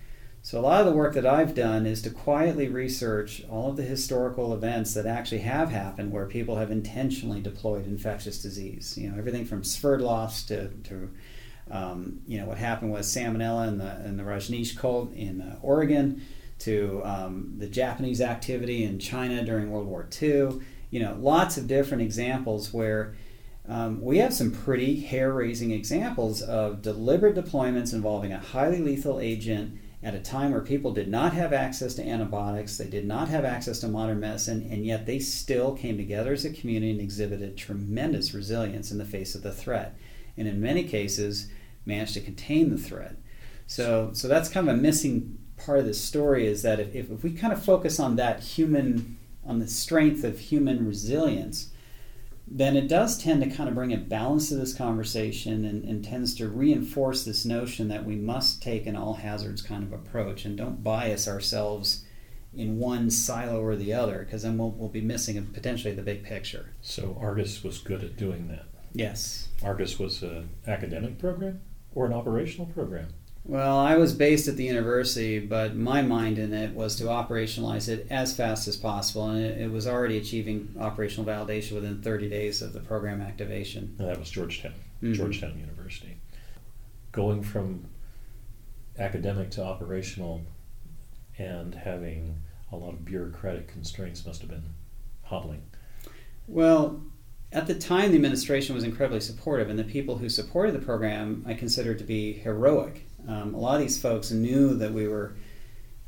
So, 0.45 0.59
a 0.59 0.63
lot 0.63 0.81
of 0.81 0.87
the 0.87 0.93
work 0.93 1.15
that 1.15 1.27
I've 1.27 1.55
done 1.55 1.87
is 1.87 2.03
to 2.03 2.11
quietly 2.11 2.69
research 2.69 3.45
all 3.49 3.71
of 3.71 3.77
the 3.77 3.85
historical 3.85 4.53
events 4.53 4.93
that 4.95 5.07
actually 5.07 5.43
have 5.43 5.71
happened 5.71 6.11
where 6.11 6.27
people 6.27 6.57
have 6.57 6.73
intentionally 6.73 7.41
deployed 7.41 7.87
infectious 7.87 8.43
disease. 8.43 8.99
You 8.99 9.11
know, 9.11 9.19
everything 9.19 9.45
from 9.45 9.63
Sverdlovsk 9.63 10.49
to, 10.49 10.69
to 10.89 11.11
um, 11.71 12.23
you 12.27 12.41
know, 12.41 12.47
what 12.47 12.59
happened 12.59 12.93
with 12.93 13.03
Salmonella 13.03 13.69
and 13.69 13.81
the, 13.81 14.05
in 14.05 14.17
the 14.17 14.25
Rajneesh 14.25 14.77
cult 14.77 15.13
in 15.15 15.43
uh, 15.43 15.59
Oregon, 15.63 16.23
to 16.61 17.01
um, 17.05 17.55
the 17.59 17.69
Japanese 17.69 18.21
activity 18.21 18.83
in 18.83 18.99
China 18.99 19.45
during 19.45 19.71
World 19.71 19.87
War 19.87 20.09
II. 20.21 20.61
You 20.91 21.01
know, 21.01 21.17
lots 21.21 21.57
of 21.57 21.69
different 21.69 22.03
examples 22.03 22.73
where 22.73 23.15
um, 23.69 24.01
we 24.01 24.19
have 24.19 24.35
some 24.35 24.51
pretty 24.51 25.01
hair 25.01 25.33
raising 25.33 25.71
examples 25.71 26.43
of 26.43 26.83
deliberate 26.83 27.37
deployments 27.37 27.93
involving 27.93 28.33
a 28.33 28.39
highly 28.39 28.81
lethal 28.81 29.21
agent 29.21 29.79
at 30.03 30.15
a 30.15 30.21
time 30.21 30.51
where 30.51 30.61
people 30.61 30.93
did 30.93 31.07
not 31.07 31.33
have 31.33 31.53
access 31.53 31.95
to 31.95 32.07
antibiotics, 32.07 32.77
they 32.77 32.89
did 32.89 33.07
not 33.07 33.29
have 33.29 33.45
access 33.45 33.79
to 33.79 33.89
modern 33.89 34.19
medicine, 34.19 34.67
and 34.69 34.85
yet 34.85 35.07
they 35.07 35.21
still 35.21 35.77
came 35.77 35.97
together 35.97 36.33
as 36.33 36.45
a 36.45 36.53
community 36.53 36.91
and 36.91 37.01
exhibited 37.01 37.57
tremendous 37.57 38.35
resilience 38.35 38.91
in 38.91 38.99
the 38.99 39.05
face 39.05 39.37
of 39.37 39.43
the 39.43 39.53
threat. 39.53 39.97
And 40.37 40.49
in 40.49 40.61
many 40.61 40.83
cases, 40.83 41.49
managed 41.87 42.15
to 42.15 42.21
contain 42.21 42.71
the 42.71 42.79
threat. 42.79 43.17
So, 43.69 44.11
so 44.13 44.27
that's 44.27 44.49
kind 44.49 44.69
of 44.69 44.77
a 44.77 44.81
missing 44.81 45.39
part 45.57 45.79
of 45.79 45.87
the 45.87 45.95
story 45.95 46.49
is 46.49 46.63
that 46.63 46.81
if, 46.81 46.95
if 46.95 47.23
we 47.23 47.33
kind 47.33 47.53
of 47.53 47.65
focus 47.65 48.01
on 48.01 48.17
that 48.17 48.41
human, 48.41 49.19
on 49.47 49.61
the 49.61 49.69
strength 49.69 50.25
of 50.25 50.39
human 50.39 50.87
resilience, 50.87 51.72
then 52.55 52.77
it 52.77 52.87
does 52.87 53.17
tend 53.17 53.43
to 53.43 53.49
kind 53.49 53.67
of 53.67 53.75
bring 53.75 53.95
a 53.95 53.97
balance 53.97 54.51
to 54.51 54.57
this 54.57 54.75
conversation 54.75 55.65
and, 55.65 55.85
and, 55.85 56.05
tends 56.05 56.35
to 56.35 56.49
reinforce 56.49 57.25
this 57.25 57.47
notion 57.47 57.89
that 57.89 58.05
we 58.05 58.15
must 58.15 58.63
take 58.63 58.87
an 58.87 58.95
all 58.95 59.15
hazards 59.15 59.63
kind 59.63 59.83
of 59.83 59.93
approach 59.93 60.45
and 60.45 60.59
don't 60.59 60.85
bias 60.85 61.27
ourselves 61.27 62.05
in 62.55 62.79
one 62.79 63.11
silo 63.11 63.63
or 63.63 63.75
the 63.75 63.95
other 63.95 64.19
because 64.19 64.43
then 64.43 64.59
we'll, 64.59 64.73
we'll 64.73 64.91
be 64.91 65.01
missing 65.01 65.43
potentially 65.47 65.95
the 65.95 66.03
big 66.03 66.23
picture. 66.23 66.69
So 66.83 67.17
Argus 67.19 67.65
was 67.65 67.79
good 67.79 68.05
at 68.05 68.19
doing 68.19 68.49
that. 68.49 68.67
Yes. 68.93 69.49
Argus 69.65 69.99
was 69.99 70.23
an 70.23 70.51
academic 70.67 71.19
program 71.19 71.63
or 71.95 72.05
an 72.05 72.13
operational 72.13 72.67
program? 72.67 73.09
Well, 73.45 73.77
I 73.79 73.97
was 73.97 74.13
based 74.13 74.47
at 74.47 74.57
the 74.57 74.65
university, 74.65 75.41
but 75.41 75.75
my 75.75 76.01
mind 76.01 76.39
in 76.39 76.53
it 76.53 76.75
was 76.75 76.95
to 76.97 77.05
operationalize 77.05 77.89
it 77.89 78.07
as 78.09 78.37
fast 78.37 78.69
as 78.69 78.77
possible, 78.77 79.27
and 79.31 79.45
it, 79.45 79.63
it 79.63 79.71
was 79.71 79.87
already 79.87 80.17
achieving 80.17 80.75
operational 80.79 81.27
validation 81.27 81.73
within 81.73 82.01
30 82.01 82.29
days 82.29 82.63
of 82.63 82.73
the 82.73 82.81
program 82.81 83.21
activation. 83.21 83.97
And 83.99 84.09
that 84.09 84.19
was 84.19 84.31
Georgetown, 84.31 84.75
mm-hmm. 85.03 85.15
Georgetown 85.15 85.59
University. 85.59 86.19
Going 87.11 87.43
from 87.43 87.87
academic 88.97 89.51
to 89.53 89.65
operational 89.65 90.43
and 91.37 91.75
having 91.75 92.41
a 92.71 92.77
lot 92.77 92.95
of 92.95 93.05
bureaucratic 93.05 93.67
constraints 93.67 94.25
must 94.25 94.41
have 94.41 94.51
been 94.51 94.75
hobbling. 95.25 95.63
Well, 96.47 97.03
at 97.53 97.67
the 97.67 97.75
time, 97.75 98.11
the 98.11 98.17
administration 98.17 98.75
was 98.75 98.85
incredibly 98.85 99.21
supportive, 99.21 99.69
and 99.69 99.79
the 99.79 99.85
people 99.85 100.17
who 100.17 100.29
supported 100.29 100.75
the 100.75 100.79
program 100.79 101.45
I 101.47 101.55
considered 101.55 101.99
to 101.99 102.05
be 102.05 102.33
heroic. 102.33 103.07
Um, 103.29 103.55
a 103.55 103.59
lot 103.59 103.77
of 103.77 103.81
these 103.81 104.01
folks 104.01 104.31
knew 104.31 104.75
that 104.75 104.93
we 104.93 105.09
were 105.09 105.35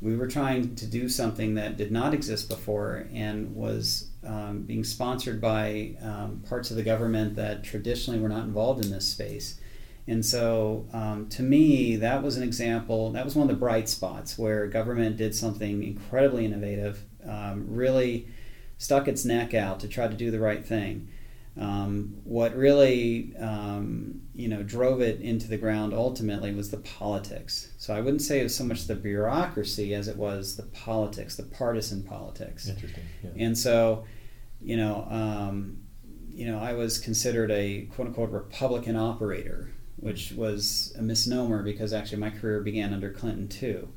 we 0.01 0.15
were 0.15 0.27
trying 0.27 0.75
to 0.75 0.85
do 0.85 1.07
something 1.07 1.55
that 1.55 1.77
did 1.77 1.91
not 1.91 2.13
exist 2.13 2.49
before 2.49 3.07
and 3.13 3.55
was 3.55 4.09
um, 4.25 4.61
being 4.61 4.83
sponsored 4.83 5.39
by 5.39 5.95
um, 6.01 6.43
parts 6.47 6.69
of 6.69 6.77
the 6.77 6.83
government 6.83 7.35
that 7.37 7.63
traditionally 7.63 8.19
were 8.19 8.29
not 8.29 8.43
involved 8.43 8.83
in 8.83 8.91
this 8.91 9.07
space. 9.07 9.59
And 10.07 10.23
so, 10.23 10.85
um, 10.93 11.27
to 11.29 11.41
me, 11.41 11.95
that 11.95 12.21
was 12.21 12.37
an 12.37 12.43
example, 12.43 13.11
that 13.13 13.25
was 13.25 13.35
one 13.35 13.49
of 13.49 13.55
the 13.55 13.59
bright 13.59 13.89
spots 13.89 14.37
where 14.37 14.67
government 14.67 15.17
did 15.17 15.33
something 15.33 15.83
incredibly 15.83 16.45
innovative, 16.45 17.03
um, 17.27 17.65
really 17.67 18.27
stuck 18.77 19.07
its 19.07 19.25
neck 19.25 19.53
out 19.53 19.79
to 19.79 19.87
try 19.87 20.07
to 20.07 20.13
do 20.13 20.29
the 20.29 20.39
right 20.39 20.65
thing. 20.65 21.07
Um, 21.57 22.17
what 22.25 22.53
really 22.55 23.33
um, 23.39 24.21
you 24.33 24.49
know 24.49 24.61
drove 24.61 24.99
it 25.01 25.21
into 25.21 25.47
the 25.47 25.57
ground 25.57 25.93
ultimately 25.93 26.53
was 26.53 26.69
the 26.69 26.77
politics. 26.77 27.71
So 27.77 27.93
I 27.93 28.01
wouldn't 28.01 28.21
say 28.21 28.41
it 28.41 28.43
was 28.43 28.55
so 28.55 28.65
much 28.65 28.87
the 28.87 28.95
bureaucracy 28.95 29.93
as 29.93 30.07
it 30.07 30.17
was 30.17 30.57
the 30.57 30.63
politics, 30.63 31.35
the 31.37 31.43
partisan 31.43 32.03
politics. 32.03 32.67
Interesting. 32.67 33.03
Yeah. 33.23 33.29
And 33.37 33.57
so, 33.57 34.03
you 34.61 34.75
know, 34.75 35.07
um, 35.09 35.77
you 36.33 36.45
know, 36.45 36.59
I 36.59 36.73
was 36.73 36.97
considered 36.97 37.51
a 37.51 37.87
quote 37.93 38.09
unquote 38.09 38.31
Republican 38.31 38.97
operator, 38.97 39.71
which 39.95 40.33
was 40.33 40.93
a 40.99 41.01
misnomer 41.01 41.63
because 41.63 41.93
actually 41.93 42.17
my 42.17 42.31
career 42.31 42.59
began 42.59 42.93
under 42.93 43.09
Clinton 43.11 43.47
too. 43.47 43.87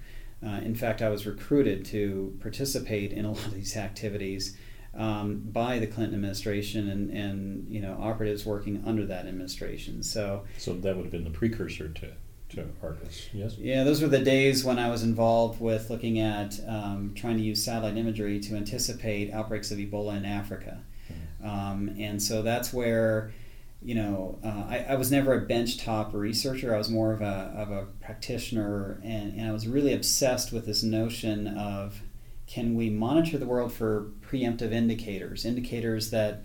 Uh, 0.47 0.61
in 0.63 0.77
fact, 0.77 1.03
I 1.03 1.09
was 1.09 1.27
recruited 1.27 1.85
to 1.87 2.39
participate 2.41 3.13
in 3.13 3.25
a 3.25 3.33
lot 3.33 3.47
of 3.47 3.55
these 3.55 3.77
activities 3.77 4.57
um, 4.99 5.39
by 5.53 5.79
the 5.79 5.87
Clinton 5.87 6.17
administration 6.17 6.91
and, 6.91 7.11
and 7.11 7.67
you 7.71 7.81
know 7.81 7.97
operatives 8.01 8.45
working 8.45 8.83
under 8.85 9.07
that 9.07 9.27
administration. 9.27 10.03
So 10.03 10.45
so 10.59 10.75
that 10.75 10.97
would 10.97 11.05
have 11.05 11.13
been 11.13 11.25
the 11.25 11.31
precursor 11.31 11.89
to 11.89 12.13
to 12.51 12.67
Argus, 12.83 13.29
yes. 13.33 13.59
Yeah, 13.59 13.85
those 13.85 14.01
were 14.01 14.09
the 14.09 14.19
days 14.19 14.65
when 14.65 14.79
I 14.79 14.89
was 14.91 15.03
involved 15.03 15.61
with 15.61 15.91
looking 15.91 16.19
at 16.19 16.59
um, 16.67 17.13
trying 17.15 17.37
to 17.37 17.43
use 17.43 17.63
satellite 17.63 17.97
imagery 17.97 18.41
to 18.41 18.57
anticipate 18.57 19.31
outbreaks 19.33 19.71
of 19.71 19.79
Ebola 19.79 20.17
in 20.17 20.25
Africa, 20.25 20.81
mm-hmm. 21.13 21.49
um, 21.49 21.95
and 21.99 22.23
so 22.23 22.43
that's 22.43 22.73
where. 22.73 23.33
You 23.81 23.95
know, 23.95 24.41
uh, 24.45 24.65
I, 24.69 24.87
I 24.89 24.95
was 24.97 25.13
never 25.13 25.33
a 25.35 25.47
benchtop 25.47 26.13
researcher. 26.13 26.75
I 26.75 26.79
was 26.79 26.91
more 26.91 27.13
of 27.13 27.21
a, 27.21 27.55
of 27.57 27.71
a 27.71 27.87
practitioner, 28.01 29.01
and, 29.05 29.35
and 29.35 29.47
I 29.47 29.53
was 29.53 29.69
really 29.69 29.95
obsessed 29.95 30.51
with 30.51 30.67
this 30.67 30.83
notion 30.83 31.47
of 31.47 32.03
can 32.49 32.75
we 32.75 32.89
monitor 32.89 33.37
the 33.37 33.47
world 33.47 33.73
for 33.73 34.11
preemptive 34.23 34.73
indicators, 34.73 35.45
indicators 35.45 36.11
that, 36.11 36.43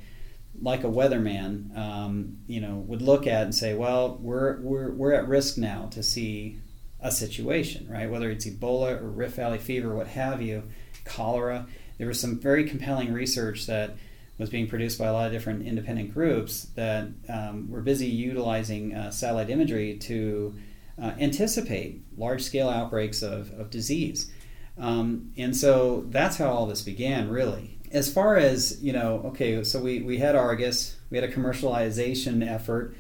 like 0.62 0.84
a 0.84 0.88
weatherman, 0.88 1.76
um, 1.78 2.38
you 2.46 2.60
know, 2.60 2.76
would 2.76 3.02
look 3.02 3.26
at 3.26 3.44
and 3.44 3.56
say, 3.56 3.74
well, 3.74 4.20
we're, 4.22 4.60
we're, 4.60 4.92
we're 4.92 5.14
at 5.14 5.28
risk 5.28 5.58
now 5.58 5.88
to 5.92 6.04
see 6.04 6.60
a 7.00 7.10
situation, 7.10 7.88
right? 7.90 8.10
Whether 8.10 8.30
it's 8.30 8.46
Ebola 8.46 9.02
or 9.02 9.10
Rift 9.10 9.38
Valley 9.38 9.58
fever, 9.58 9.96
what 9.96 10.08
have 10.08 10.42
you, 10.42 10.64
cholera. 11.06 11.68
There 11.98 12.08
was 12.08 12.20
some 12.20 12.38
very 12.40 12.68
compelling 12.68 13.14
research 13.14 13.66
that 13.68 13.96
was 14.38 14.50
being 14.50 14.68
produced 14.68 15.00
by 15.00 15.08
a 15.08 15.14
lot 15.14 15.28
of 15.28 15.32
different 15.32 15.66
independent 15.66 16.14
groups 16.14 16.64
that 16.76 17.08
um, 17.30 17.70
were 17.70 17.82
busy 17.82 18.08
utilizing 18.08 18.94
uh, 18.94 19.10
satellite 19.10 19.50
imagery 19.50 19.98
to 20.00 20.54
uh, 21.02 21.12
anticipate 21.20 22.02
large 22.18 22.42
scale 22.42 22.70
outbreaks 22.70 23.22
of, 23.22 23.52
of 23.60 23.70
disease. 23.70 24.32
Um, 24.78 25.32
and 25.38 25.56
so 25.56 26.06
that's 26.10 26.38
how 26.38 26.50
all 26.50 26.66
this 26.66 26.82
began, 26.82 27.30
really. 27.30 27.80
As 27.92 28.12
far 28.12 28.38
as, 28.38 28.82
you 28.82 28.92
know, 28.92 29.22
okay, 29.26 29.64
so 29.64 29.80
we, 29.80 30.02
we 30.02 30.18
had 30.18 30.36
Argus, 30.36 30.98
we 31.10 31.18
had 31.18 31.30
a 31.30 31.32
commercialization 31.32 32.46
effort, 32.48 32.96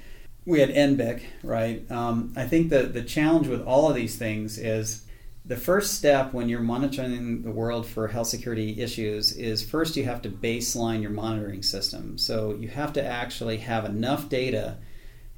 we 0.45 0.59
had 0.59 0.69
NBIC, 0.69 1.23
right? 1.41 1.89
Um, 1.89 2.33
I 2.35 2.45
think 2.45 2.69
the, 2.69 2.83
the 2.83 3.01
challenge 3.01 3.47
with 3.47 3.65
all 3.65 3.89
of 3.89 3.95
these 3.95 4.17
things 4.17 4.57
is 4.57 5.05
the 5.45 5.57
first 5.57 5.95
step 5.95 6.33
when 6.33 6.47
you're 6.47 6.61
monitoring 6.61 7.41
the 7.41 7.51
world 7.51 7.85
for 7.85 8.07
health 8.07 8.27
security 8.27 8.79
issues 8.79 9.33
is 9.33 9.67
first 9.67 9.97
you 9.97 10.05
have 10.05 10.21
to 10.21 10.29
baseline 10.29 11.01
your 11.01 11.11
monitoring 11.11 11.63
system. 11.63 12.17
So 12.17 12.53
you 12.53 12.69
have 12.69 12.93
to 12.93 13.03
actually 13.03 13.57
have 13.57 13.83
enough 13.83 14.29
data 14.29 14.77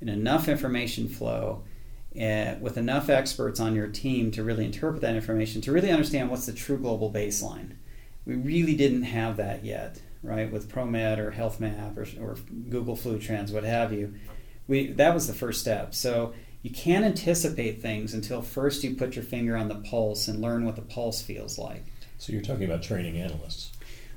and 0.02 0.10
enough 0.10 0.48
information 0.48 1.08
flow 1.08 1.64
uh, 2.20 2.56
with 2.62 2.78
enough 2.78 3.10
experts 3.10 3.60
on 3.60 3.76
your 3.76 3.88
team 3.88 4.32
to 4.32 4.44
really 4.44 4.66
interpret 4.66 5.02
that 5.02 5.16
information, 5.16 5.62
to 5.62 5.72
really 5.72 5.92
understand 5.92 6.30
what's 6.30 6.46
the 6.46 6.54
true 6.54 6.78
global 6.78 7.12
baseline. 7.12 7.72
We 8.26 8.36
really 8.36 8.76
didn't 8.76 9.04
have 9.04 9.38
that 9.38 9.64
yet, 9.66 10.02
right? 10.24 10.52
With 10.52 10.72
ProMed 10.72 11.18
or 11.18 11.32
HealthMap 11.32 11.98
or, 11.98 12.24
or 12.24 12.36
Google 12.70 12.96
Flu 12.96 13.20
Trends, 13.20 13.52
what 13.52 13.64
have 13.64 13.94
you. 13.94 14.16
We, 14.68 14.88
that 14.94 15.14
was 15.14 15.28
the 15.28 15.34
first 15.34 15.62
step. 15.62 15.94
So 15.94 16.34
you 16.64 16.72
can't 16.72 17.06
anticipate 17.06 17.82
things 17.82 18.14
until 18.14 18.42
first 18.42 18.84
you 18.84 18.96
put 18.96 19.16
your 19.16 19.24
finger 19.24 19.56
on 19.56 19.68
the 19.68 19.76
pulse 19.76 20.28
and 20.28 20.42
learn 20.42 20.66
what 20.66 20.76
the 20.76 20.82
pulse 20.82 21.22
feels 21.22 21.60
like. 21.60 21.86
So 22.18 22.34
you're 22.34 22.42
talking 22.42 22.66
about 22.66 22.82
training 22.82 23.18
analysts. 23.18 23.72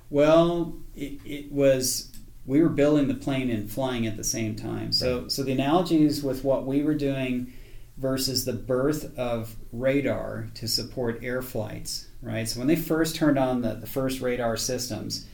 Well, 0.09 0.79
it, 0.95 1.21
it 1.25 1.53
was 1.53 2.11
we 2.47 2.63
were 2.63 2.71
building 2.71 3.09
the 3.09 3.15
plane 3.15 3.51
and 3.51 3.71
flying 3.71 4.07
at 4.07 4.17
the 4.17 4.25
same 4.25 4.57
time. 4.57 4.93
So 4.93 5.21
right. 5.21 5.33
so 5.33 5.43
the 5.43 5.53
analogies 5.53 6.23
with 6.23 6.45
what 6.45 6.65
we 6.65 6.83
were 6.83 6.95
doing 6.95 7.53
versus 7.99 8.45
the 8.45 8.53
birth 8.53 9.17
of 9.19 9.57
radar 9.73 10.49
to 10.55 10.69
support 10.69 11.19
air 11.23 11.43
flights, 11.43 12.07
right? 12.23 12.49
So 12.49 12.61
when 12.61 12.69
they 12.69 12.77
first 12.77 13.17
turned 13.17 13.39
on 13.39 13.63
the, 13.63 13.75
the 13.75 13.87
first 13.87 14.21
radar 14.21 14.57
systems, 14.57 15.27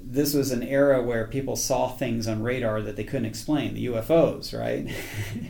this 0.00 0.34
was 0.34 0.52
an 0.52 0.62
era 0.62 1.02
where 1.02 1.26
people 1.26 1.56
saw 1.56 1.88
things 1.88 2.28
on 2.28 2.42
radar 2.42 2.80
that 2.82 2.94
they 2.96 3.02
couldn't 3.02 3.26
explain, 3.26 3.74
the 3.74 3.86
UFOs, 3.86 4.56
right? 4.56 4.88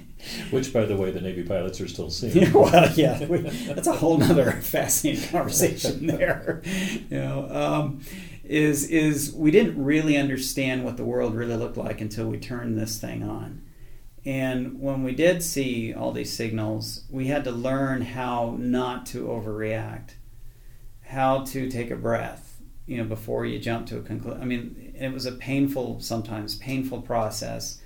Which, 0.51 0.73
by 0.73 0.87
the 0.87 0.97
way, 0.97 1.11
the 1.11 1.21
Navy 1.21 1.43
pilots 1.43 1.81
are 1.81 1.89
still 1.89 2.11
seeing. 2.11 2.53
well, 2.55 2.91
yeah, 2.95 3.23
we, 3.27 3.39
that's 3.39 3.87
a 3.87 3.93
whole 3.93 4.23
other 4.23 4.53
fascinating 4.63 5.29
conversation 5.29 6.07
there. 6.07 6.63
You 7.11 7.19
know, 7.19 7.49
um, 7.51 8.01
is 8.45 8.89
is 8.89 9.33
we 9.35 9.51
didn't 9.51 9.83
really 9.83 10.17
understand 10.17 10.85
what 10.85 10.97
the 10.97 11.05
world 11.05 11.35
really 11.35 11.57
looked 11.57 11.77
like 11.77 12.01
until 12.01 12.29
we 12.29 12.39
turned 12.39 12.79
this 12.79 12.99
thing 12.99 13.23
on. 13.23 13.61
And 14.27 14.81
when 14.81 15.05
we 15.05 15.15
did 15.15 15.41
see 15.41 15.95
all 15.95 16.11
these 16.11 16.33
signals, 16.33 17.05
we 17.09 17.29
had 17.29 17.45
to 17.45 17.53
learn 17.53 18.03
how 18.03 18.57
not 18.59 19.07
to 19.07 19.29
overreact, 19.29 20.15
how 21.03 21.45
to 21.45 21.71
take 21.71 21.93
a 21.93 21.97
breath, 21.97 22.61
you 22.87 22.99
know, 22.99 23.05
before 23.05 23.47
you 23.47 23.61
jump 23.61 23.87
to 23.87 23.99
a 23.99 24.03
conclusion. 24.03 24.43
I 24.43 24.45
mean, 24.45 24.93
it 24.99 25.13
was 25.13 25.27
a 25.27 25.33
painful, 25.33 26.01
sometimes 26.01 26.57
painful 26.57 27.03
process. 27.03 27.81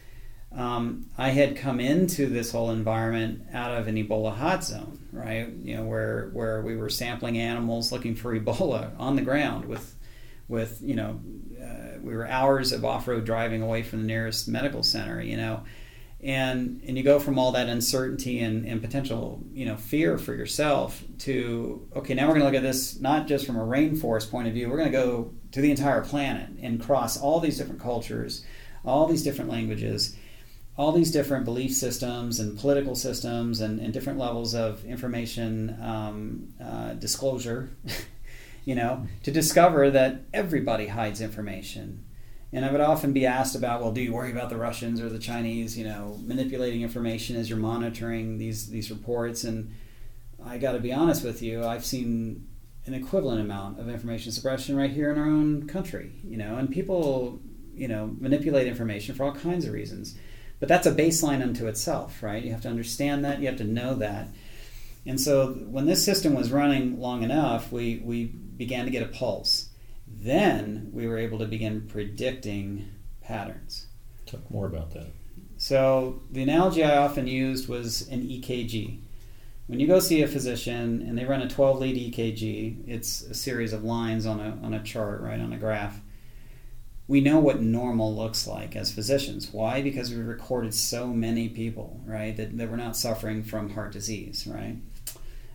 Um, 0.51 1.11
I 1.19 1.29
had 1.29 1.59
come 1.59 1.79
into 1.79 2.27
this 2.27 2.53
whole 2.53 2.71
environment 2.71 3.47
out 3.53 3.79
of 3.79 3.87
an 3.87 3.97
Ebola 3.97 4.35
hot 4.35 4.65
zone, 4.65 4.99
right? 5.13 5.51
You 5.63 5.77
know, 5.77 5.85
where 5.85 6.31
where 6.33 6.63
we 6.63 6.75
were 6.75 6.89
sampling 6.89 7.37
animals 7.37 7.93
looking 7.93 8.15
for 8.15 8.35
Ebola 8.35 8.99
on 8.99 9.15
the 9.15 9.23
ground 9.23 9.67
with, 9.67 9.95
with 10.49 10.81
you 10.83 10.95
know, 10.95 11.21
uh, 11.63 11.99
we 12.03 12.17
were 12.17 12.27
hours 12.27 12.73
of 12.73 12.83
off-road 12.83 13.27
driving 13.27 13.61
away 13.61 13.83
from 13.83 14.01
the 14.01 14.07
nearest 14.07 14.49
medical 14.49 14.83
center, 14.83 15.21
you 15.21 15.37
know 15.37 15.65
and 16.23 16.83
and 16.87 16.99
you 16.99 17.03
go 17.03 17.19
from 17.19 17.39
all 17.39 17.53
that 17.53 17.69
uncertainty 17.69 18.41
and, 18.41 18.67
and 18.67 18.83
potential 18.83 19.43
you 19.53 19.65
know 19.65 19.77
fear 19.77 20.19
for 20.19 20.35
yourself 20.35 21.03
to 21.19 21.87
okay 21.97 22.15
now 22.15 22.27
we're 22.27 22.35
going 22.35 22.41
to 22.41 22.47
look 22.47 22.55
at 22.55 22.63
this 22.63 23.01
not 23.01 23.27
just 23.27 23.47
from 23.47 23.57
a 23.57 23.65
rainforest 23.65 24.31
point 24.31 24.47
of 24.47 24.53
view 24.53 24.69
we're 24.69 24.77
going 24.77 24.91
to 24.91 24.97
go 24.97 25.33
to 25.53 25.61
the 25.61 25.71
entire 25.71 26.03
planet 26.03 26.51
and 26.61 26.83
cross 26.83 27.19
all 27.19 27.41
these 27.41 27.57
different 27.57 27.81
cultures 27.81 28.45
all 28.85 29.07
these 29.07 29.23
different 29.23 29.51
languages 29.51 30.17
all 30.77 30.93
these 30.93 31.11
different 31.11 31.45
belief 31.45 31.73
systems 31.73 32.41
and 32.41 32.59
political 32.59 32.95
systems 32.95 33.61
and, 33.61 33.81
and 33.81 33.93
different 33.93 34.19
levels 34.19 34.55
of 34.55 34.85
information 34.85 35.77
um, 35.83 36.49
uh, 36.63 36.93
disclosure 36.95 37.71
you 38.67 38.75
know 38.75 39.07
to 39.23 39.31
discover 39.31 39.91
that 39.91 40.21
everybody 40.35 40.89
hides 40.89 41.23
information 41.23 42.05
and 42.53 42.65
I 42.65 42.73
would 42.73 42.81
often 42.81 43.13
be 43.13 43.27
asked 43.27 43.55
about, 43.55 43.81
well, 43.81 43.93
do 43.93 44.01
you 44.01 44.13
worry 44.13 44.33
about 44.33 44.51
the 44.51 44.57
Russians 44.57 45.01
or 45.01 45.09
the 45.09 45.19
Chinese, 45.19 45.79
you 45.79 45.85
know, 45.85 46.19
manipulating 46.25 46.83
information 46.83 47.37
as 47.37 47.49
you're 47.49 47.59
monitoring 47.59 48.39
these 48.39 48.69
these 48.71 48.91
reports? 48.91 49.45
And 49.45 49.73
I 50.45 50.59
got 50.59 50.73
to 50.73 50.81
be 50.81 50.93
honest 50.93 51.25
with 51.25 51.43
you, 51.43 51.65
I've 51.65 51.85
seen 51.85 52.49
an 52.87 52.95
equivalent 52.95 53.41
amount 53.41 53.79
of 53.79 53.89
information 53.89 54.33
suppression 54.33 54.77
right 54.77 54.91
here 54.91 55.13
in 55.13 55.19
our 55.19 55.27
own 55.27 55.69
country, 55.69 56.13
you 56.25 56.37
know, 56.37 56.57
and 56.57 56.71
people, 56.71 57.39
you 57.75 57.87
know, 57.87 58.17
manipulate 58.19 58.67
information 58.67 59.15
for 59.15 59.25
all 59.25 59.33
kinds 59.33 59.65
of 59.65 59.73
reasons. 59.73 60.17
But 60.59 60.69
that's 60.69 60.87
a 60.87 60.93
baseline 60.93 61.43
unto 61.43 61.67
itself, 61.69 62.23
right? 62.23 62.43
You 62.43 62.51
have 62.53 62.63
to 62.63 62.69
understand 62.69 63.25
that, 63.25 63.41
you 63.41 63.47
have 63.47 63.59
to 63.59 63.65
know 63.65 63.95
that. 63.95 64.29
And 65.07 65.21
so 65.21 65.53
when 65.53 65.87
this 65.87 66.05
system 66.05 66.35
was 66.35 66.51
running 66.51 67.01
long 67.01 67.23
enough, 67.23 67.73
we, 67.73 68.03
we 68.05 68.25
began 68.27 68.85
to 68.85 68.91
get 68.91 69.03
a 69.03 69.07
pulse 69.07 69.70
then 70.19 70.91
we 70.93 71.07
were 71.07 71.19
able 71.19 71.39
to 71.39 71.47
begin 71.47 71.87
predicting 71.89 72.89
patterns. 73.21 73.87
Talk 74.27 74.51
more 74.51 74.67
about 74.67 74.91
that. 74.93 75.07
So, 75.57 76.23
the 76.31 76.43
analogy 76.43 76.83
I 76.83 76.97
often 76.97 77.27
used 77.27 77.69
was 77.69 78.09
an 78.09 78.23
EKG. 78.23 78.99
When 79.67 79.79
you 79.79 79.87
go 79.87 80.01
see 80.01 80.23
a 80.23 80.27
physician 80.27 81.05
and 81.07 81.17
they 81.17 81.25
run 81.25 81.43
a 81.43 81.49
12 81.49 81.81
lead 81.81 82.13
EKG, 82.13 82.89
it's 82.89 83.23
a 83.23 83.35
series 83.35 83.73
of 83.73 83.85
lines 83.85 84.27
on 84.27 84.41
a, 84.41 84.59
on 84.65 84.75
a 84.75 84.83
chart, 84.83 85.21
right, 85.21 85.39
on 85.39 85.53
a 85.53 85.59
graph. 85.59 86.01
We 87.07 87.21
know 87.21 87.39
what 87.41 87.61
normal 87.61 88.15
looks 88.15 88.47
like 88.47 88.75
as 88.75 88.91
physicians. 88.93 89.53
Why? 89.53 89.83
Because 89.83 90.11
we 90.11 90.17
recorded 90.17 90.75
so 90.75 91.09
many 91.09 91.49
people, 91.49 92.01
right, 92.05 92.37
that, 92.37 92.57
that 92.57 92.71
were 92.71 92.77
not 92.77 92.97
suffering 92.97 93.43
from 93.43 93.71
heart 93.71 93.93
disease, 93.93 94.47
right? 94.47 94.77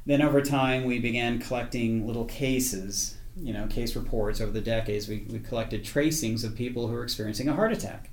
Then 0.06 0.22
over 0.22 0.42
time, 0.42 0.86
we 0.86 1.00
began 1.00 1.40
collecting 1.40 2.06
little 2.06 2.26
cases 2.26 3.18
you 3.36 3.54
know 3.54 3.68
case 3.68 3.96
reports 3.96 4.42
over 4.42 4.52
the 4.52 4.62
decades, 4.62 5.08
we, 5.08 5.26
we 5.30 5.40
collected 5.40 5.84
tracings 5.84 6.44
of 6.44 6.56
people 6.56 6.88
who 6.88 6.94
were 6.94 7.04
experiencing 7.04 7.48
a 7.50 7.54
heart 7.54 7.72
attack, 7.72 8.10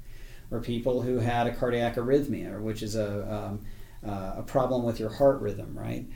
or 0.51 0.61
people 0.61 1.03
who 1.03 1.19
had 1.19 1.47
a 1.47 1.55
cardiac 1.55 1.97
arrhythmia, 1.97 2.61
which 2.61 2.83
is 2.83 2.97
a 2.97 3.33
um, 3.33 3.61
uh, 4.07 4.35
a 4.39 4.43
problem 4.43 4.83
with 4.83 4.99
your 4.99 5.11
heart 5.11 5.41
rhythm, 5.41 5.77
right? 5.79 6.07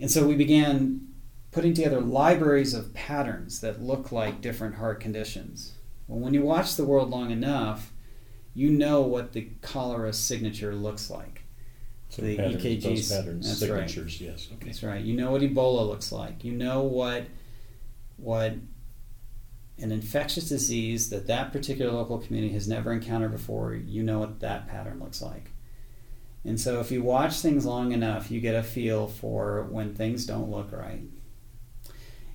And 0.00 0.10
so 0.10 0.26
we 0.26 0.34
began 0.34 1.08
putting 1.50 1.74
together 1.74 2.00
libraries 2.00 2.74
of 2.74 2.92
patterns 2.94 3.60
that 3.60 3.82
look 3.82 4.10
like 4.10 4.40
different 4.40 4.76
heart 4.76 5.00
conditions. 5.00 5.74
Well, 6.08 6.18
when 6.18 6.34
you 6.34 6.42
watch 6.42 6.76
the 6.76 6.84
world 6.84 7.10
long 7.10 7.30
enough, 7.30 7.92
you 8.54 8.70
know 8.70 9.02
what 9.02 9.32
the 9.32 9.50
cholera 9.62 10.12
signature 10.12 10.74
looks 10.74 11.10
like. 11.10 11.42
So 12.08 12.22
the 12.22 12.36
pattern, 12.36 12.60
EKGs, 12.60 13.10
patterns, 13.10 13.58
signatures, 13.58 14.20
right. 14.20 14.30
yes. 14.30 14.48
Okay. 14.54 14.66
That's 14.66 14.82
right. 14.82 15.02
You 15.02 15.14
know 15.16 15.32
what 15.32 15.42
Ebola 15.42 15.86
looks 15.86 16.12
like. 16.12 16.44
You 16.44 16.52
know 16.52 16.82
what 16.82 17.26
what 18.16 18.54
an 19.78 19.90
infectious 19.90 20.48
disease 20.48 21.10
that 21.10 21.26
that 21.26 21.52
particular 21.52 21.92
local 21.92 22.18
community 22.18 22.52
has 22.52 22.68
never 22.68 22.92
encountered 22.92 23.32
before, 23.32 23.74
you 23.74 24.02
know 24.02 24.20
what 24.20 24.40
that 24.40 24.68
pattern 24.68 25.00
looks 25.00 25.20
like. 25.20 25.50
And 26.44 26.60
so 26.60 26.80
if 26.80 26.90
you 26.90 27.02
watch 27.02 27.40
things 27.40 27.64
long 27.64 27.92
enough, 27.92 28.30
you 28.30 28.40
get 28.40 28.54
a 28.54 28.62
feel 28.62 29.08
for 29.08 29.64
when 29.70 29.94
things 29.94 30.26
don't 30.26 30.50
look 30.50 30.72
right. 30.72 31.02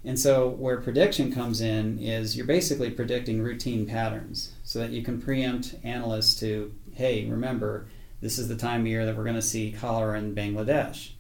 And 0.04 0.18
so 0.18 0.48
where 0.48 0.82
prediction 0.82 1.32
comes 1.32 1.62
in 1.62 2.00
is 2.00 2.36
you're 2.36 2.46
basically 2.46 2.90
predicting 2.90 3.42
routine 3.42 3.86
patterns 3.86 4.54
so 4.64 4.80
that 4.80 4.92
you 4.92 5.04
can 5.04 5.22
preempt 5.22 5.76
analysts 5.84 6.40
to, 6.40 6.74
hey, 6.94 7.26
remember, 7.26 7.88
this 8.22 8.40
is 8.40 8.48
the 8.48 8.56
time 8.56 8.82
of 8.82 8.88
year 8.88 9.06
that 9.06 9.16
we're 9.16 9.24
going 9.24 9.36
to 9.36 9.42
see 9.42 9.72
cholera 9.72 10.18
in 10.18 10.34
Bangladesh. 10.36 11.12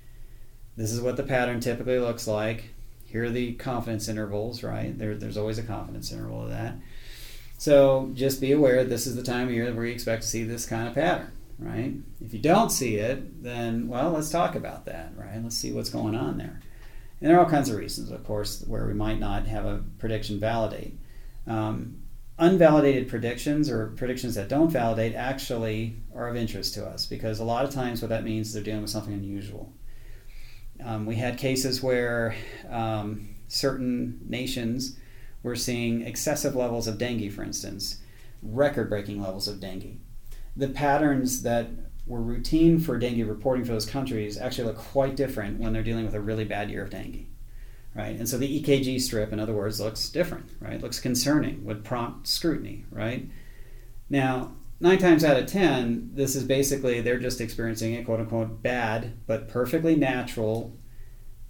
This 0.76 0.92
is 0.92 1.02
what 1.02 1.18
the 1.18 1.24
pattern 1.24 1.60
typically 1.60 2.00
looks 2.00 2.28
like 2.28 2.74
here 3.10 3.26
are 3.26 3.30
the 3.30 3.54
confidence 3.54 4.08
intervals, 4.08 4.62
right? 4.62 4.98
There, 4.98 5.16
there's 5.16 5.38
always 5.38 5.58
a 5.58 5.64
confidence 5.64 6.12
interval 6.12 6.44
of 6.44 6.50
that. 6.50 6.76
So 7.58 8.12
just 8.14 8.40
be 8.40 8.52
aware 8.52 8.84
this 8.84 9.08
is 9.08 9.16
the 9.16 9.24
time 9.24 9.48
of 9.48 9.54
year 9.54 9.74
where 9.74 9.86
you 9.86 9.92
expect 9.92 10.22
to 10.22 10.28
see 10.28 10.44
this 10.44 10.66
kind 10.66 10.88
of 10.88 10.94
pattern, 10.94 11.32
right? 11.58 11.94
If 12.24 12.34
you 12.34 12.40
don't 12.40 12.72
see 12.72 12.96
it, 12.98 13.44
then, 13.44 13.88
well, 13.88 14.12
let's 14.12 14.30
talk 14.30 14.56
about 14.56 14.86
that, 14.86 15.12
right? 15.18 15.42
Let's 15.42 15.58
see 15.58 15.72
what's 15.72 15.90
going 15.90 16.16
on 16.16 16.38
there. 16.38 16.62
And 17.20 17.30
there 17.30 17.38
are 17.38 17.44
all 17.44 17.50
kinds 17.50 17.70
of 17.70 17.78
reasons, 17.78 18.12
of 18.12 18.24
course, 18.24 18.64
where 18.68 18.86
we 18.86 18.94
might 18.94 19.20
not 19.20 19.48
have 19.48 19.66
a 19.66 19.84
prediction 19.98 20.40
validate. 20.40 20.94
Um, 21.48 22.04
unvalidated 22.40 23.10
predictions 23.10 23.70
or 23.70 23.88
predictions 23.98 24.36
that 24.36 24.48
don't 24.48 24.70
validate 24.70 25.16
actually 25.16 25.98
are 26.16 26.30
of 26.30 26.36
interest 26.36 26.76
to 26.76 26.86
us 26.86 27.06
because 27.06 27.40
a 27.40 27.44
lot 27.44 27.66
of 27.66 27.72
times 27.72 28.02
what 28.02 28.10
that 28.10 28.24
means 28.24 28.48
is 28.48 28.54
they're 28.54 28.64
dealing 28.64 28.82
with 28.82 28.92
something 28.92 29.14
unusual. 29.14 29.74
Um, 30.84 31.06
we 31.06 31.16
had 31.16 31.38
cases 31.38 31.84
where 31.84 32.36
um, 32.70 33.30
certain 33.48 34.22
nations 34.28 34.98
were 35.44 35.56
seeing 35.56 36.02
excessive 36.02 36.56
levels 36.56 36.88
of 36.88 36.98
dengue, 36.98 37.32
for 37.32 37.44
instance, 37.44 38.02
record 38.42 38.90
breaking 38.90 39.22
levels 39.22 39.48
of 39.48 39.60
dengue. 39.60 40.00
The 40.56 40.70
patterns 40.70 41.44
that 41.44 41.68
were 42.06 42.22
routine 42.22 42.80
for 42.80 42.98
dengue 42.98 43.28
reporting 43.28 43.64
for 43.64 43.72
those 43.74 43.86
countries 43.86 44.38
actually 44.38 44.66
look 44.68 44.78
quite 44.78 45.16
different 45.16 45.60
when 45.60 45.74
they're 45.74 45.84
dealing 45.84 46.06
with 46.06 46.16
a 46.16 46.20
really 46.20 46.46
bad 46.46 46.70
year 46.70 46.84
of 46.84 46.90
dengue. 46.90 47.26
right? 47.96 48.16
And 48.18 48.28
so 48.28 48.38
the 48.38 48.62
EKG 48.62 49.00
strip, 49.02 49.32
in 49.32 49.40
other 49.40 49.54
words, 49.54 49.80
looks 49.80 50.10
different, 50.10 50.50
right? 50.60 50.82
Looks 50.82 51.00
concerning, 51.00 51.64
would 51.66 51.84
prompt 51.84 52.28
scrutiny, 52.28 52.86
right? 52.92 53.30
Now, 54.10 54.54
nine 54.80 54.98
times 54.98 55.24
out 55.24 55.38
of 55.38 55.46
ten, 55.48 56.10
this 56.14 56.36
is 56.36 56.44
basically 56.44 57.02
they're 57.02 57.20
just 57.20 57.42
experiencing 57.42 57.96
a 57.96 58.04
quote 58.04 58.20
unquote 58.20 58.62
bad 58.62 59.14
but 59.28 59.48
perfectly 59.48 59.96
natural, 59.96 60.78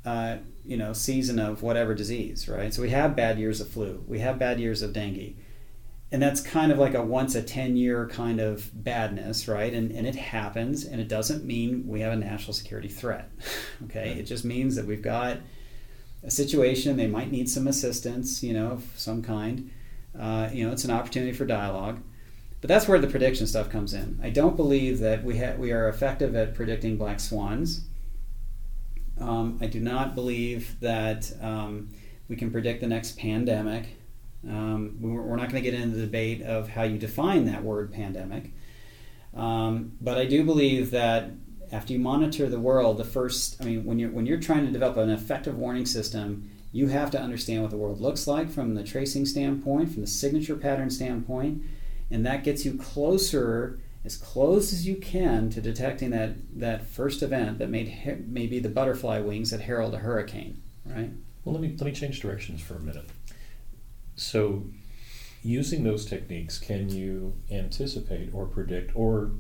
uh, 0.06 0.38
you 0.66 0.78
know, 0.78 0.94
season 0.94 1.40
of 1.40 1.62
whatever 1.62 1.94
disease, 1.94 2.48
right? 2.48 2.74
So 2.74 2.82
we 2.82 2.90
have 2.90 3.16
bad 3.16 3.40
years 3.40 3.62
of 3.62 3.70
flu, 3.70 4.04
we 4.08 4.20
have 4.20 4.40
bad 4.40 4.60
years 4.60 4.82
of 4.82 4.94
dengue, 4.94 5.36
and 6.12 6.22
that's 6.22 6.42
kind 6.42 6.72
of 6.72 6.80
like 6.80 6.96
a 6.96 7.04
once 7.04 7.36
a 7.36 7.42
10 7.42 7.78
year 7.78 8.08
kind 8.08 8.40
of 8.40 8.70
badness, 8.74 9.48
right? 9.48 9.74
And, 9.74 9.92
and 9.92 10.08
it 10.08 10.16
happens, 10.16 10.86
and 10.86 11.00
it 11.00 11.08
doesn't 11.08 11.46
mean 11.46 11.88
we 11.88 12.02
have 12.02 12.14
a 12.14 12.16
national 12.16 12.54
security 12.54 12.88
threat, 12.88 13.30
okay? 13.84 14.16
It 14.20 14.24
just 14.24 14.44
means 14.44 14.76
that 14.76 14.86
we've 14.86 15.04
got 15.04 15.38
a 16.24 16.32
situation, 16.32 16.98
they 16.98 17.08
might 17.08 17.32
need 17.32 17.50
some 17.50 17.68
assistance, 17.68 18.44
you 18.44 18.54
know, 18.54 18.72
of 18.72 18.86
some 18.96 19.22
kind. 19.22 19.72
Uh, 20.20 20.50
you 20.52 20.66
know, 20.66 20.72
it's 20.72 20.84
an 20.84 20.92
opportunity 20.92 21.32
for 21.32 21.46
dialogue. 21.46 22.00
But 22.62 22.68
that's 22.68 22.88
where 22.88 23.00
the 23.00 23.08
prediction 23.08 23.48
stuff 23.48 23.70
comes 23.70 23.94
in. 23.94 24.20
I 24.22 24.30
don't 24.30 24.58
believe 24.58 25.00
that 25.00 25.24
we, 25.24 25.38
ha- 25.38 25.56
we 25.58 25.72
are 25.72 25.88
effective 25.88 26.36
at 26.36 26.56
predicting 26.56 26.98
black 26.98 27.20
swans. 27.20 27.86
Um, 29.20 29.60
I 29.62 29.68
do 29.68 29.80
not 29.80 30.16
believe 30.16 30.80
that 30.82 31.32
um, 31.42 31.90
we 32.28 32.36
can 32.36 32.52
predict 32.52 32.82
the 32.82 32.88
next 32.88 33.18
pandemic. 33.18 33.98
Um, 34.48 34.98
we're, 35.00 35.36
not 35.36 35.50
going 35.50 35.62
to 35.64 35.70
get 35.70 35.80
into 35.80 35.98
the 35.98 36.04
debate 36.04 36.42
of 36.42 36.70
how 36.70 36.84
you 36.84 36.98
define 36.98 37.46
that 37.46 37.64
word 37.64 37.92
pandemic. 37.94 38.52
Um, 39.36 39.94
but 40.02 40.18
I 40.18 40.26
do 40.26 40.44
believe 40.44 40.92
that 40.92 41.32
after 41.72 41.94
you 41.94 42.00
monitor 42.00 42.50
the 42.50 42.60
world, 42.60 42.98
the 42.98 43.06
first, 43.06 43.62
I 43.62 43.66
mean, 43.66 43.86
when 43.86 44.00
you're, 44.00 44.12
when 44.12 44.26
you're 44.26 44.40
trying 44.40 44.66
to 44.66 44.72
develop 44.72 44.98
an 44.98 45.10
effective 45.10 45.58
warning 45.58 45.86
system, 45.86 46.50
you 46.72 46.88
have 46.88 47.12
to 47.12 47.22
understand 47.22 47.62
what 47.62 47.72
the 47.72 47.78
world 47.78 48.02
looks 48.02 48.28
like 48.28 48.50
from 48.50 48.76
the 48.76 48.84
tracing 48.84 49.26
standpoint, 49.26 49.92
from 49.92 50.02
the 50.02 50.08
signature 50.08 50.56
pattern 50.56 50.90
standpoint 50.90 51.62
and 52.12 52.26
that 52.26 52.44
gets 52.44 52.66
you 52.66 52.78
closer 52.78 53.80
as 54.06 54.16
close 54.16 54.72
as 54.72 54.88
you 54.88 54.96
can 54.96 55.50
to 55.50 55.62
detecting 55.62 56.12
that, 56.12 56.36
that 56.60 56.88
first 56.88 57.22
event 57.22 57.60
that 57.60 57.70
made 57.70 58.26
maybe 58.28 58.60
the 58.60 58.70
butterfly 58.70 59.20
wings 59.20 59.52
that 59.52 59.62
herald 59.62 59.94
a 59.94 59.98
hurricane, 59.98 60.62
right? 60.86 61.12
Well, 61.44 61.54
let 61.54 61.62
me 61.62 61.76
let 61.78 61.86
me 61.86 61.92
change 61.92 62.20
directions 62.20 62.62
for 62.62 62.76
a 62.76 62.80
minute. 62.80 63.10
So, 64.16 64.66
using 65.44 65.84
those 65.84 66.06
techniques, 66.06 66.58
can 66.58 66.90
you 66.90 67.34
anticipate 67.52 68.34
or 68.34 68.46
predict 68.46 68.96
or 68.96 69.32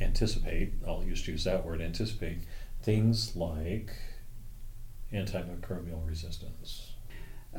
anticipate? 0.00 0.74
I'll 0.86 1.02
just 1.02 1.26
use 1.26 1.44
that 1.44 1.64
word, 1.64 1.80
anticipate 1.80 2.38
things 2.82 3.34
like 3.36 3.90
antimicrobial 5.12 6.06
resistance. 6.06 6.85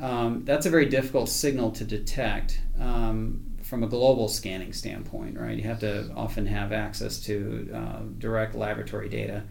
Um, 0.00 0.44
that's 0.44 0.66
a 0.66 0.70
very 0.70 0.86
difficult 0.86 1.28
signal 1.28 1.72
to 1.72 1.84
detect. 1.84 2.60
Um, 2.80 3.48
from 3.68 3.82
a 3.82 3.86
global 3.86 4.28
scanning 4.28 4.72
standpoint, 4.72 5.38
right? 5.38 5.58
You 5.58 5.64
have 5.64 5.80
to 5.80 6.10
often 6.16 6.46
have 6.46 6.72
access 6.72 7.20
to 7.24 7.70
uh, 7.74 8.00
direct 8.16 8.54
laboratory 8.54 9.10
data. 9.10 9.42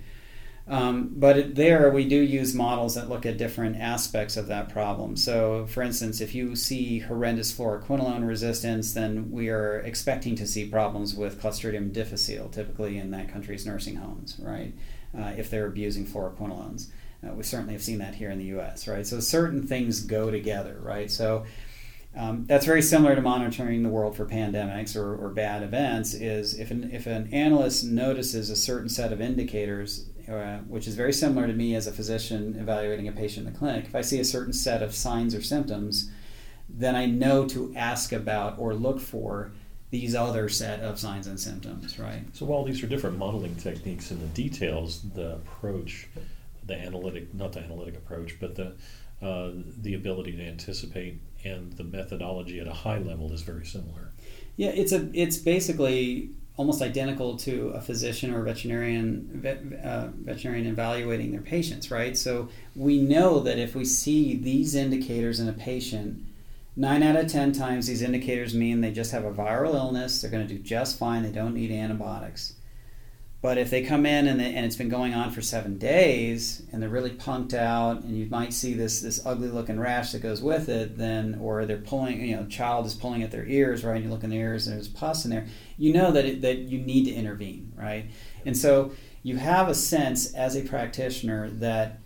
Um, 0.68 1.12
but 1.16 1.54
there, 1.54 1.92
we 1.92 2.10
do 2.10 2.16
use 2.16 2.56
models 2.56 2.96
that 2.96 3.10
look 3.10 3.28
at 3.28 3.38
different 3.38 3.78
aspects 3.78 4.36
of 4.36 4.48
that 4.48 4.70
problem. 4.70 5.16
So, 5.16 5.68
for 5.68 5.84
instance, 5.84 6.20
if 6.20 6.34
you 6.34 6.56
see 6.56 6.98
horrendous 6.98 7.56
fluoroquinolone 7.56 8.28
resistance, 8.28 8.94
then 8.94 9.30
we 9.32 9.50
are 9.50 9.82
expecting 9.82 10.36
to 10.36 10.48
see 10.48 10.68
problems 10.68 11.14
with 11.14 11.40
Clostridium 11.40 11.94
difficile, 11.94 12.50
typically 12.50 12.98
in 12.98 13.12
that 13.12 13.32
country's 13.32 13.68
nursing 13.68 13.98
homes, 13.98 14.36
right? 14.42 14.74
Uh, 15.16 15.34
if 15.38 15.52
they're 15.52 15.68
abusing 15.68 16.08
fluoroquinolones. 16.08 16.88
Uh, 17.28 17.34
we 17.34 17.44
certainly 17.44 17.74
have 17.74 17.84
seen 17.84 18.00
that 18.00 18.16
here 18.16 18.30
in 18.30 18.38
the 18.38 18.46
U.S., 18.46 18.88
right? 18.88 19.06
So 19.06 19.20
certain 19.20 19.66
things 19.66 20.02
go 20.02 20.32
together, 20.32 20.80
right? 20.82 21.10
So 21.10 21.46
um, 22.16 22.46
that's 22.46 22.66
very 22.66 22.82
similar 22.82 23.16
to 23.16 23.22
monitoring 23.22 23.84
the 23.84 23.90
world 23.90 24.16
for 24.16 24.26
pandemics 24.26 24.96
or, 24.96 25.16
or 25.16 25.30
bad 25.30 25.63
events. 25.63 26.13
Is 26.13 26.60
if 26.60 26.72
an, 26.72 26.90
if 26.92 27.06
an 27.06 27.30
analyst 27.32 27.84
notices 27.84 28.50
a 28.50 28.56
certain 28.56 28.90
set 28.90 29.13
of 29.13 29.22
indicators, 29.22 30.10
uh, 30.28 30.58
which 30.68 30.88
is 30.88 30.96
very 30.96 31.13
similar 31.13 31.48
to 31.48 31.54
me 31.54 31.76
as 31.76 31.88
a 31.88 31.92
physician 31.92 32.58
evaluating 32.60 33.08
a 33.08 33.12
patient 33.12 33.46
in 33.46 33.54
the 33.54 33.60
clinic, 33.60 33.86
if 33.86 33.96
I 33.96 34.02
see 34.02 34.20
a 34.20 34.26
certain 34.26 34.54
set 34.54 34.82
of 34.82 34.96
signs 34.96 35.36
or 35.36 35.42
symptoms, 35.42 36.10
then 36.70 36.96
I 36.96 37.06
know 37.06 37.46
to 37.50 37.74
ask 37.76 38.12
about 38.12 38.58
or 38.58 38.74
look 38.74 39.00
for 39.00 39.52
these 39.90 40.16
other 40.16 40.50
set 40.50 40.82
of 40.82 41.00
signs 41.00 41.28
and 41.28 41.40
symptoms, 41.40 41.98
right? 41.98 42.24
So 42.34 42.46
while 42.46 42.63
these 42.63 42.84
are 42.84 42.88
different 42.88 43.18
modeling 43.18 43.56
techniques 43.56 44.12
in 44.12 44.20
the 44.20 44.28
details, 44.28 45.02
the 45.13 45.36
approach, 45.36 46.08
the 46.67 46.75
analytic, 46.75 47.34
not 47.34 47.53
the 47.53 47.60
analytic 47.60 47.95
approach, 47.95 48.39
but 48.39 48.56
the 48.56 48.75
uh, 49.21 49.51
the 49.82 49.95
ability 49.95 50.34
to 50.34 50.43
anticipate 50.43 51.19
and 51.43 51.73
the 51.73 51.84
methodology 51.84 52.60
at 52.60 52.67
a 52.67 52.73
high 52.73 52.99
level 52.99 53.32
is 53.34 53.41
very 53.41 53.65
similar. 53.65 54.12
Yeah, 54.58 54.69
it's 54.69 54.91
a 54.91 55.10
it's 55.13 55.38
basically 55.38 56.30
almost 56.58 56.82
identical 56.82 57.38
to 57.38 57.69
a 57.69 57.82
physician 57.82 58.34
or 58.34 58.41
a 58.41 58.43
veterinarian 58.43 59.30
vet, 59.34 59.60
uh, 59.84 60.08
veterinarian 60.23 60.67
evaluating 60.67 61.32
their 61.32 61.41
patients, 61.41 61.91
right? 61.91 62.17
So 62.17 62.49
we 62.75 62.99
know 62.99 63.39
that 63.41 63.60
if 63.60 63.75
we 63.75 63.86
see 63.86 64.36
these 64.36 64.73
indicators 64.75 65.39
in 65.39 65.47
a 65.47 65.53
patient, 65.53 66.23
nine 66.75 67.03
out 67.03 67.15
of 67.15 67.32
ten 67.32 67.51
times 67.51 67.88
these 67.88 68.01
indicators 68.01 68.53
mean 68.53 68.82
they 68.82 68.91
just 68.91 69.12
have 69.12 69.23
a 69.23 69.32
viral 69.32 69.75
illness. 69.75 70.21
They're 70.21 70.32
going 70.32 70.47
to 70.47 70.53
do 70.53 70.60
just 70.60 70.97
fine. 70.97 71.23
They 71.23 71.32
don't 71.32 71.53
need 71.53 71.71
antibiotics. 71.71 72.53
But 73.39 73.60
if 73.60 73.69
they 73.69 73.84
come 73.84 74.06
in 74.08 74.28
and, 74.28 74.39
they, 74.39 74.56
and 74.56 74.65
it's 74.65 74.76
been 74.76 74.89
going 74.89 75.13
on 75.13 75.32
for 75.32 75.41
seven 75.41 75.78
days 75.78 76.63
and 76.71 76.82
they're 76.82 76.89
really 76.89 77.12
punked 77.12 77.54
out 77.54 78.02
and 78.02 78.17
you 78.17 78.28
might 78.30 78.52
see 78.52 78.73
this 78.73 79.02
this 79.02 79.23
ugly 79.26 79.50
looking 79.50 79.80
rash 79.80 80.12
that 80.13 80.23
goes 80.23 80.41
with 80.41 80.69
it, 80.69 80.97
then 80.97 81.38
or 81.39 81.65
they're 81.65 81.78
pulling, 81.78 82.19
you 82.19 82.36
know, 82.36 82.47
child 82.47 82.88
is 82.88 82.95
pulling 82.95 83.21
at 83.21 83.30
their 83.30 83.45
ears, 83.45 83.84
right? 83.84 83.95
And 83.95 84.06
you 84.06 84.10
look 84.10 84.23
in 84.23 84.32
the 84.32 84.38
ears 84.38 84.65
and 84.65 84.76
there's 84.76 84.88
pus 84.88 85.23
in 85.23 85.30
there. 85.32 85.45
You 85.78 85.93
know 85.93 86.12
that 86.12 86.26
it, 86.26 86.41
that 86.41 86.58
you 86.58 86.80
need 86.80 87.06
to 87.06 87.12
intervene, 87.12 87.71
right? 87.78 88.10
And 88.43 88.58
so 88.58 88.91
you 89.21 89.38
have 89.38 89.69
a 89.69 89.76
sense 89.76 90.34
as 90.34 90.56
a 90.56 90.63
practitioner 90.63 91.50
that 91.50 92.00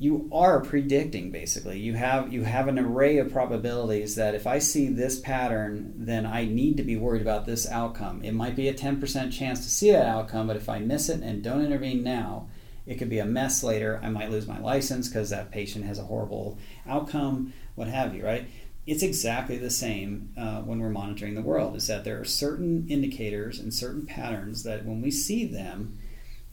you 0.00 0.30
are 0.32 0.60
predicting 0.60 1.30
basically. 1.30 1.78
You 1.78 1.92
have 1.92 2.32
you 2.32 2.44
have 2.44 2.68
an 2.68 2.78
array 2.78 3.18
of 3.18 3.30
probabilities 3.30 4.14
that 4.14 4.34
if 4.34 4.46
i 4.46 4.58
see 4.58 4.88
this 4.88 5.20
pattern 5.20 5.92
then 5.94 6.24
i 6.24 6.46
need 6.46 6.78
to 6.78 6.82
be 6.82 6.96
worried 6.96 7.20
about 7.20 7.44
this 7.44 7.68
outcome. 7.70 8.24
It 8.24 8.32
might 8.32 8.56
be 8.56 8.66
a 8.66 8.74
10% 8.74 9.30
chance 9.30 9.60
to 9.60 9.70
see 9.70 9.92
that 9.92 10.06
outcome 10.06 10.46
but 10.46 10.56
if 10.56 10.70
i 10.70 10.78
miss 10.78 11.10
it 11.10 11.20
and 11.20 11.44
don't 11.44 11.64
intervene 11.64 12.02
now 12.02 12.48
it 12.86 12.94
could 12.94 13.10
be 13.10 13.18
a 13.18 13.26
mess 13.26 13.62
later. 13.62 14.00
I 14.02 14.08
might 14.08 14.30
lose 14.30 14.48
my 14.48 14.58
license 14.58 15.06
because 15.06 15.28
that 15.28 15.52
patient 15.52 15.84
has 15.84 15.98
a 15.98 16.04
horrible 16.04 16.56
outcome 16.88 17.52
what 17.74 17.88
have 17.88 18.14
you 18.14 18.24
right? 18.24 18.48
It's 18.86 19.02
exactly 19.02 19.58
the 19.58 19.70
same 19.70 20.32
uh, 20.34 20.62
when 20.62 20.80
we're 20.80 20.88
monitoring 20.88 21.34
the 21.34 21.42
world 21.42 21.76
is 21.76 21.86
that 21.88 22.04
there 22.04 22.18
are 22.18 22.24
certain 22.24 22.86
indicators 22.88 23.58
and 23.58 23.72
certain 23.72 24.06
patterns 24.06 24.62
that 24.62 24.86
when 24.86 25.02
we 25.02 25.10
see 25.10 25.44
them 25.44 25.98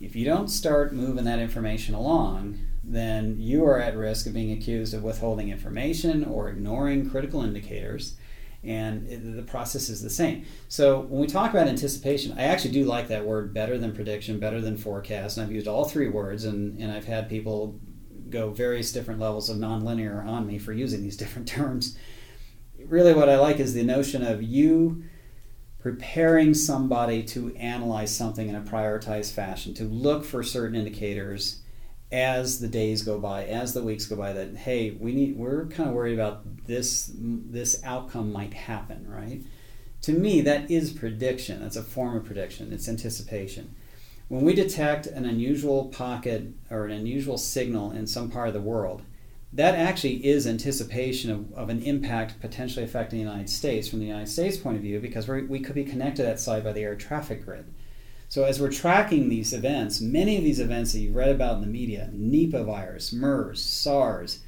if 0.01 0.17
you 0.17 0.25
don't 0.25 0.49
start 0.49 0.91
moving 0.91 1.23
that 1.23 1.39
information 1.39 1.95
along 1.95 2.59
then 2.87 3.35
you 3.37 3.65
are 3.65 3.79
at 3.79 3.97
risk 3.97 4.27
of 4.27 4.33
being 4.33 4.53
accused 4.53 4.93
of 4.93 5.03
withholding 5.03 5.49
information 5.49 6.23
or 6.23 6.49
ignoring 6.49 7.09
critical 7.09 7.43
indicators. 7.43 8.15
And 8.63 9.07
it, 9.07 9.35
the 9.35 9.43
process 9.43 9.89
is 9.89 10.01
the 10.01 10.09
same. 10.09 10.45
So 10.69 11.01
when 11.01 11.19
we 11.19 11.27
talk 11.27 11.51
about 11.51 11.67
anticipation, 11.67 12.33
I 12.37 12.43
actually 12.43 12.71
do 12.71 12.85
like 12.85 13.09
that 13.09 13.25
word 13.25 13.53
better 13.53 13.77
than 13.77 13.93
prediction, 13.93 14.39
better 14.39 14.61
than 14.61 14.77
forecast. 14.77 15.37
And 15.37 15.45
I've 15.45 15.51
used 15.51 15.67
all 15.67 15.83
three 15.83 16.07
words, 16.07 16.45
and, 16.45 16.79
and 16.79 16.89
I've 16.89 17.05
had 17.05 17.29
people 17.29 17.77
go 18.29 18.51
various 18.51 18.93
different 18.93 19.19
levels 19.19 19.49
of 19.49 19.57
nonlinear 19.57 20.25
on 20.25 20.47
me 20.47 20.57
for 20.57 20.71
using 20.71 21.03
these 21.03 21.17
different 21.23 21.47
terms. 21.47 21.97
Really, 22.85 23.13
what 23.13 23.27
I 23.27 23.37
like 23.37 23.59
is 23.59 23.73
the 23.73 23.83
notion 23.83 24.25
of 24.25 24.41
you 24.41 25.03
preparing 25.79 26.53
somebody 26.53 27.21
to 27.23 27.53
analyze 27.55 28.15
something 28.15 28.47
in 28.47 28.55
a 28.55 28.61
prioritized 28.61 29.33
fashion, 29.33 29.73
to 29.73 29.83
look 29.83 30.23
for 30.23 30.41
certain 30.41 30.75
indicators 30.75 31.61
as 32.11 32.59
the 32.59 32.67
days 32.67 33.01
go 33.01 33.19
by, 33.19 33.45
as 33.45 33.73
the 33.73 33.83
weeks 33.83 34.05
go 34.05 34.15
by, 34.15 34.33
that 34.33 34.55
hey, 34.55 34.91
we 34.91 35.13
need 35.13 35.37
we're 35.37 35.65
kind 35.67 35.89
of 35.89 35.95
worried 35.95 36.13
about 36.13 36.65
this 36.65 37.11
this 37.15 37.81
outcome 37.83 38.31
might 38.31 38.53
happen, 38.53 39.05
right? 39.09 39.41
To 40.03 40.13
me, 40.13 40.41
that 40.41 40.69
is 40.69 40.91
prediction. 40.91 41.61
That's 41.61 41.75
a 41.75 41.83
form 41.83 42.15
of 42.15 42.25
prediction. 42.25 42.71
It's 42.71 42.87
anticipation. 42.87 43.75
When 44.29 44.43
we 44.43 44.53
detect 44.53 45.07
an 45.07 45.25
unusual 45.25 45.85
pocket 45.85 46.53
or 46.69 46.85
an 46.85 46.91
unusual 46.91 47.37
signal 47.37 47.91
in 47.91 48.07
some 48.07 48.29
part 48.29 48.49
of 48.49 48.53
the 48.53 48.61
world, 48.61 49.01
that 49.53 49.75
actually 49.75 50.25
is 50.25 50.45
anticipation 50.45 51.31
of, 51.31 51.53
of 51.53 51.69
an 51.69 51.81
impact 51.81 52.39
potentially 52.41 52.83
affecting 52.83 53.19
the 53.19 53.25
United 53.25 53.49
States 53.49 53.87
from 53.87 53.99
the 53.99 54.05
United 54.05 54.27
States 54.27 54.57
point 54.57 54.75
of 54.75 54.83
view 54.83 54.99
because 54.99 55.27
we 55.27 55.59
could 55.59 55.75
be 55.75 55.85
connected 55.85 56.23
that 56.23 56.39
site 56.39 56.63
by 56.63 56.73
the 56.73 56.83
air 56.83 56.95
traffic 56.95 57.45
grid. 57.45 57.65
So, 58.29 58.43
as 58.43 58.59
we're 58.59 58.71
tracking 58.71 59.29
these 59.29 59.53
events, 59.53 60.01
many 60.01 60.37
of 60.37 60.43
these 60.43 60.59
events 60.59 60.91
that 60.91 60.99
you've 60.99 61.15
read 61.15 61.29
about 61.29 61.55
in 61.55 61.61
the 61.61 61.67
media 61.67 62.09
Nipah 62.13 62.65
virus, 62.65 63.13
MERS, 63.13 63.63
SARS, 63.63 64.39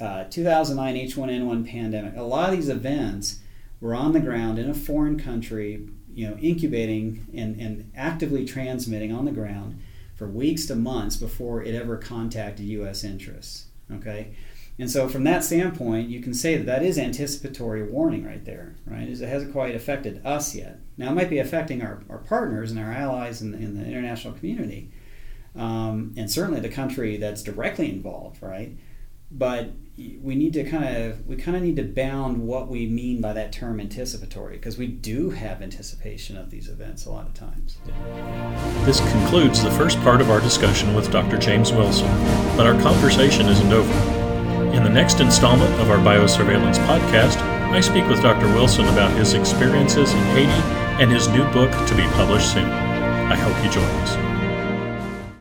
uh, 0.00 0.24
2009 0.24 0.96
H1N1 1.06 1.68
pandemic 1.68 2.16
a 2.16 2.22
lot 2.22 2.48
of 2.48 2.56
these 2.56 2.70
events 2.70 3.40
were 3.80 3.94
on 3.94 4.12
the 4.12 4.20
ground 4.20 4.58
in 4.58 4.70
a 4.70 4.74
foreign 4.74 5.18
country, 5.18 5.86
you 6.14 6.26
know, 6.26 6.36
incubating 6.38 7.26
and, 7.34 7.60
and 7.60 7.90
actively 7.94 8.46
transmitting 8.46 9.12
on 9.12 9.26
the 9.26 9.32
ground 9.32 9.78
for 10.14 10.26
weeks 10.26 10.66
to 10.66 10.74
months 10.74 11.16
before 11.16 11.62
it 11.62 11.74
ever 11.74 11.96
contacted 11.96 12.64
U.S. 12.66 13.04
interests. 13.04 13.66
Okay? 13.92 14.34
And 14.78 14.90
so, 14.90 15.08
from 15.08 15.24
that 15.24 15.44
standpoint, 15.44 16.08
you 16.08 16.20
can 16.20 16.32
say 16.32 16.56
that 16.56 16.66
that 16.66 16.82
is 16.82 16.98
anticipatory 16.98 17.82
warning 17.82 18.24
right 18.24 18.44
there, 18.44 18.74
right? 18.86 19.08
It 19.08 19.18
hasn't 19.20 19.52
quite 19.52 19.74
affected 19.74 20.24
us 20.24 20.54
yet. 20.54 20.78
Now, 20.96 21.10
it 21.10 21.14
might 21.14 21.30
be 21.30 21.38
affecting 21.38 21.82
our, 21.82 22.02
our 22.08 22.18
partners 22.18 22.70
and 22.70 22.80
our 22.80 22.90
allies 22.90 23.42
in 23.42 23.52
the, 23.52 23.58
in 23.58 23.78
the 23.78 23.86
international 23.86 24.32
community, 24.34 24.90
um, 25.54 26.14
and 26.16 26.30
certainly 26.30 26.60
the 26.60 26.70
country 26.70 27.18
that's 27.18 27.42
directly 27.42 27.90
involved, 27.90 28.42
right? 28.42 28.76
But 29.30 29.72
we 29.96 30.34
need 30.34 30.54
to 30.54 30.64
kind 30.64 30.96
of 30.96 31.26
we 31.26 31.36
kind 31.36 31.56
of 31.56 31.62
need 31.62 31.76
to 31.76 31.84
bound 31.84 32.46
what 32.46 32.68
we 32.68 32.86
mean 32.86 33.20
by 33.20 33.34
that 33.34 33.52
term 33.52 33.78
anticipatory 33.78 34.56
because 34.56 34.78
we 34.78 34.86
do 34.86 35.30
have 35.30 35.60
anticipation 35.60 36.36
of 36.36 36.50
these 36.50 36.68
events 36.68 37.04
a 37.04 37.10
lot 37.10 37.26
of 37.26 37.34
times. 37.34 37.76
This 38.86 39.00
concludes 39.12 39.62
the 39.62 39.70
first 39.70 40.00
part 40.00 40.22
of 40.22 40.30
our 40.30 40.40
discussion 40.40 40.94
with 40.94 41.10
Dr. 41.10 41.36
James 41.36 41.72
Wilson, 41.72 42.08
but 42.56 42.66
our 42.66 42.80
conversation 42.80 43.46
isn't 43.48 43.72
over. 43.72 44.31
In 44.72 44.82
the 44.82 44.88
next 44.88 45.20
installment 45.20 45.70
of 45.80 45.90
our 45.90 45.98
biosurveillance 45.98 46.78
podcast, 46.86 47.36
I 47.72 47.80
speak 47.80 48.08
with 48.08 48.22
Dr. 48.22 48.46
Wilson 48.54 48.86
about 48.88 49.14
his 49.18 49.34
experiences 49.34 50.12
in 50.14 50.22
Haiti 50.34 50.50
and 51.02 51.12
his 51.12 51.28
new 51.28 51.44
book 51.52 51.70
to 51.88 51.94
be 51.94 52.04
published 52.14 52.54
soon. 52.54 52.64
I 52.64 53.36
hope 53.36 53.62
you 53.62 53.70
join 53.70 53.84
us. 53.84 54.31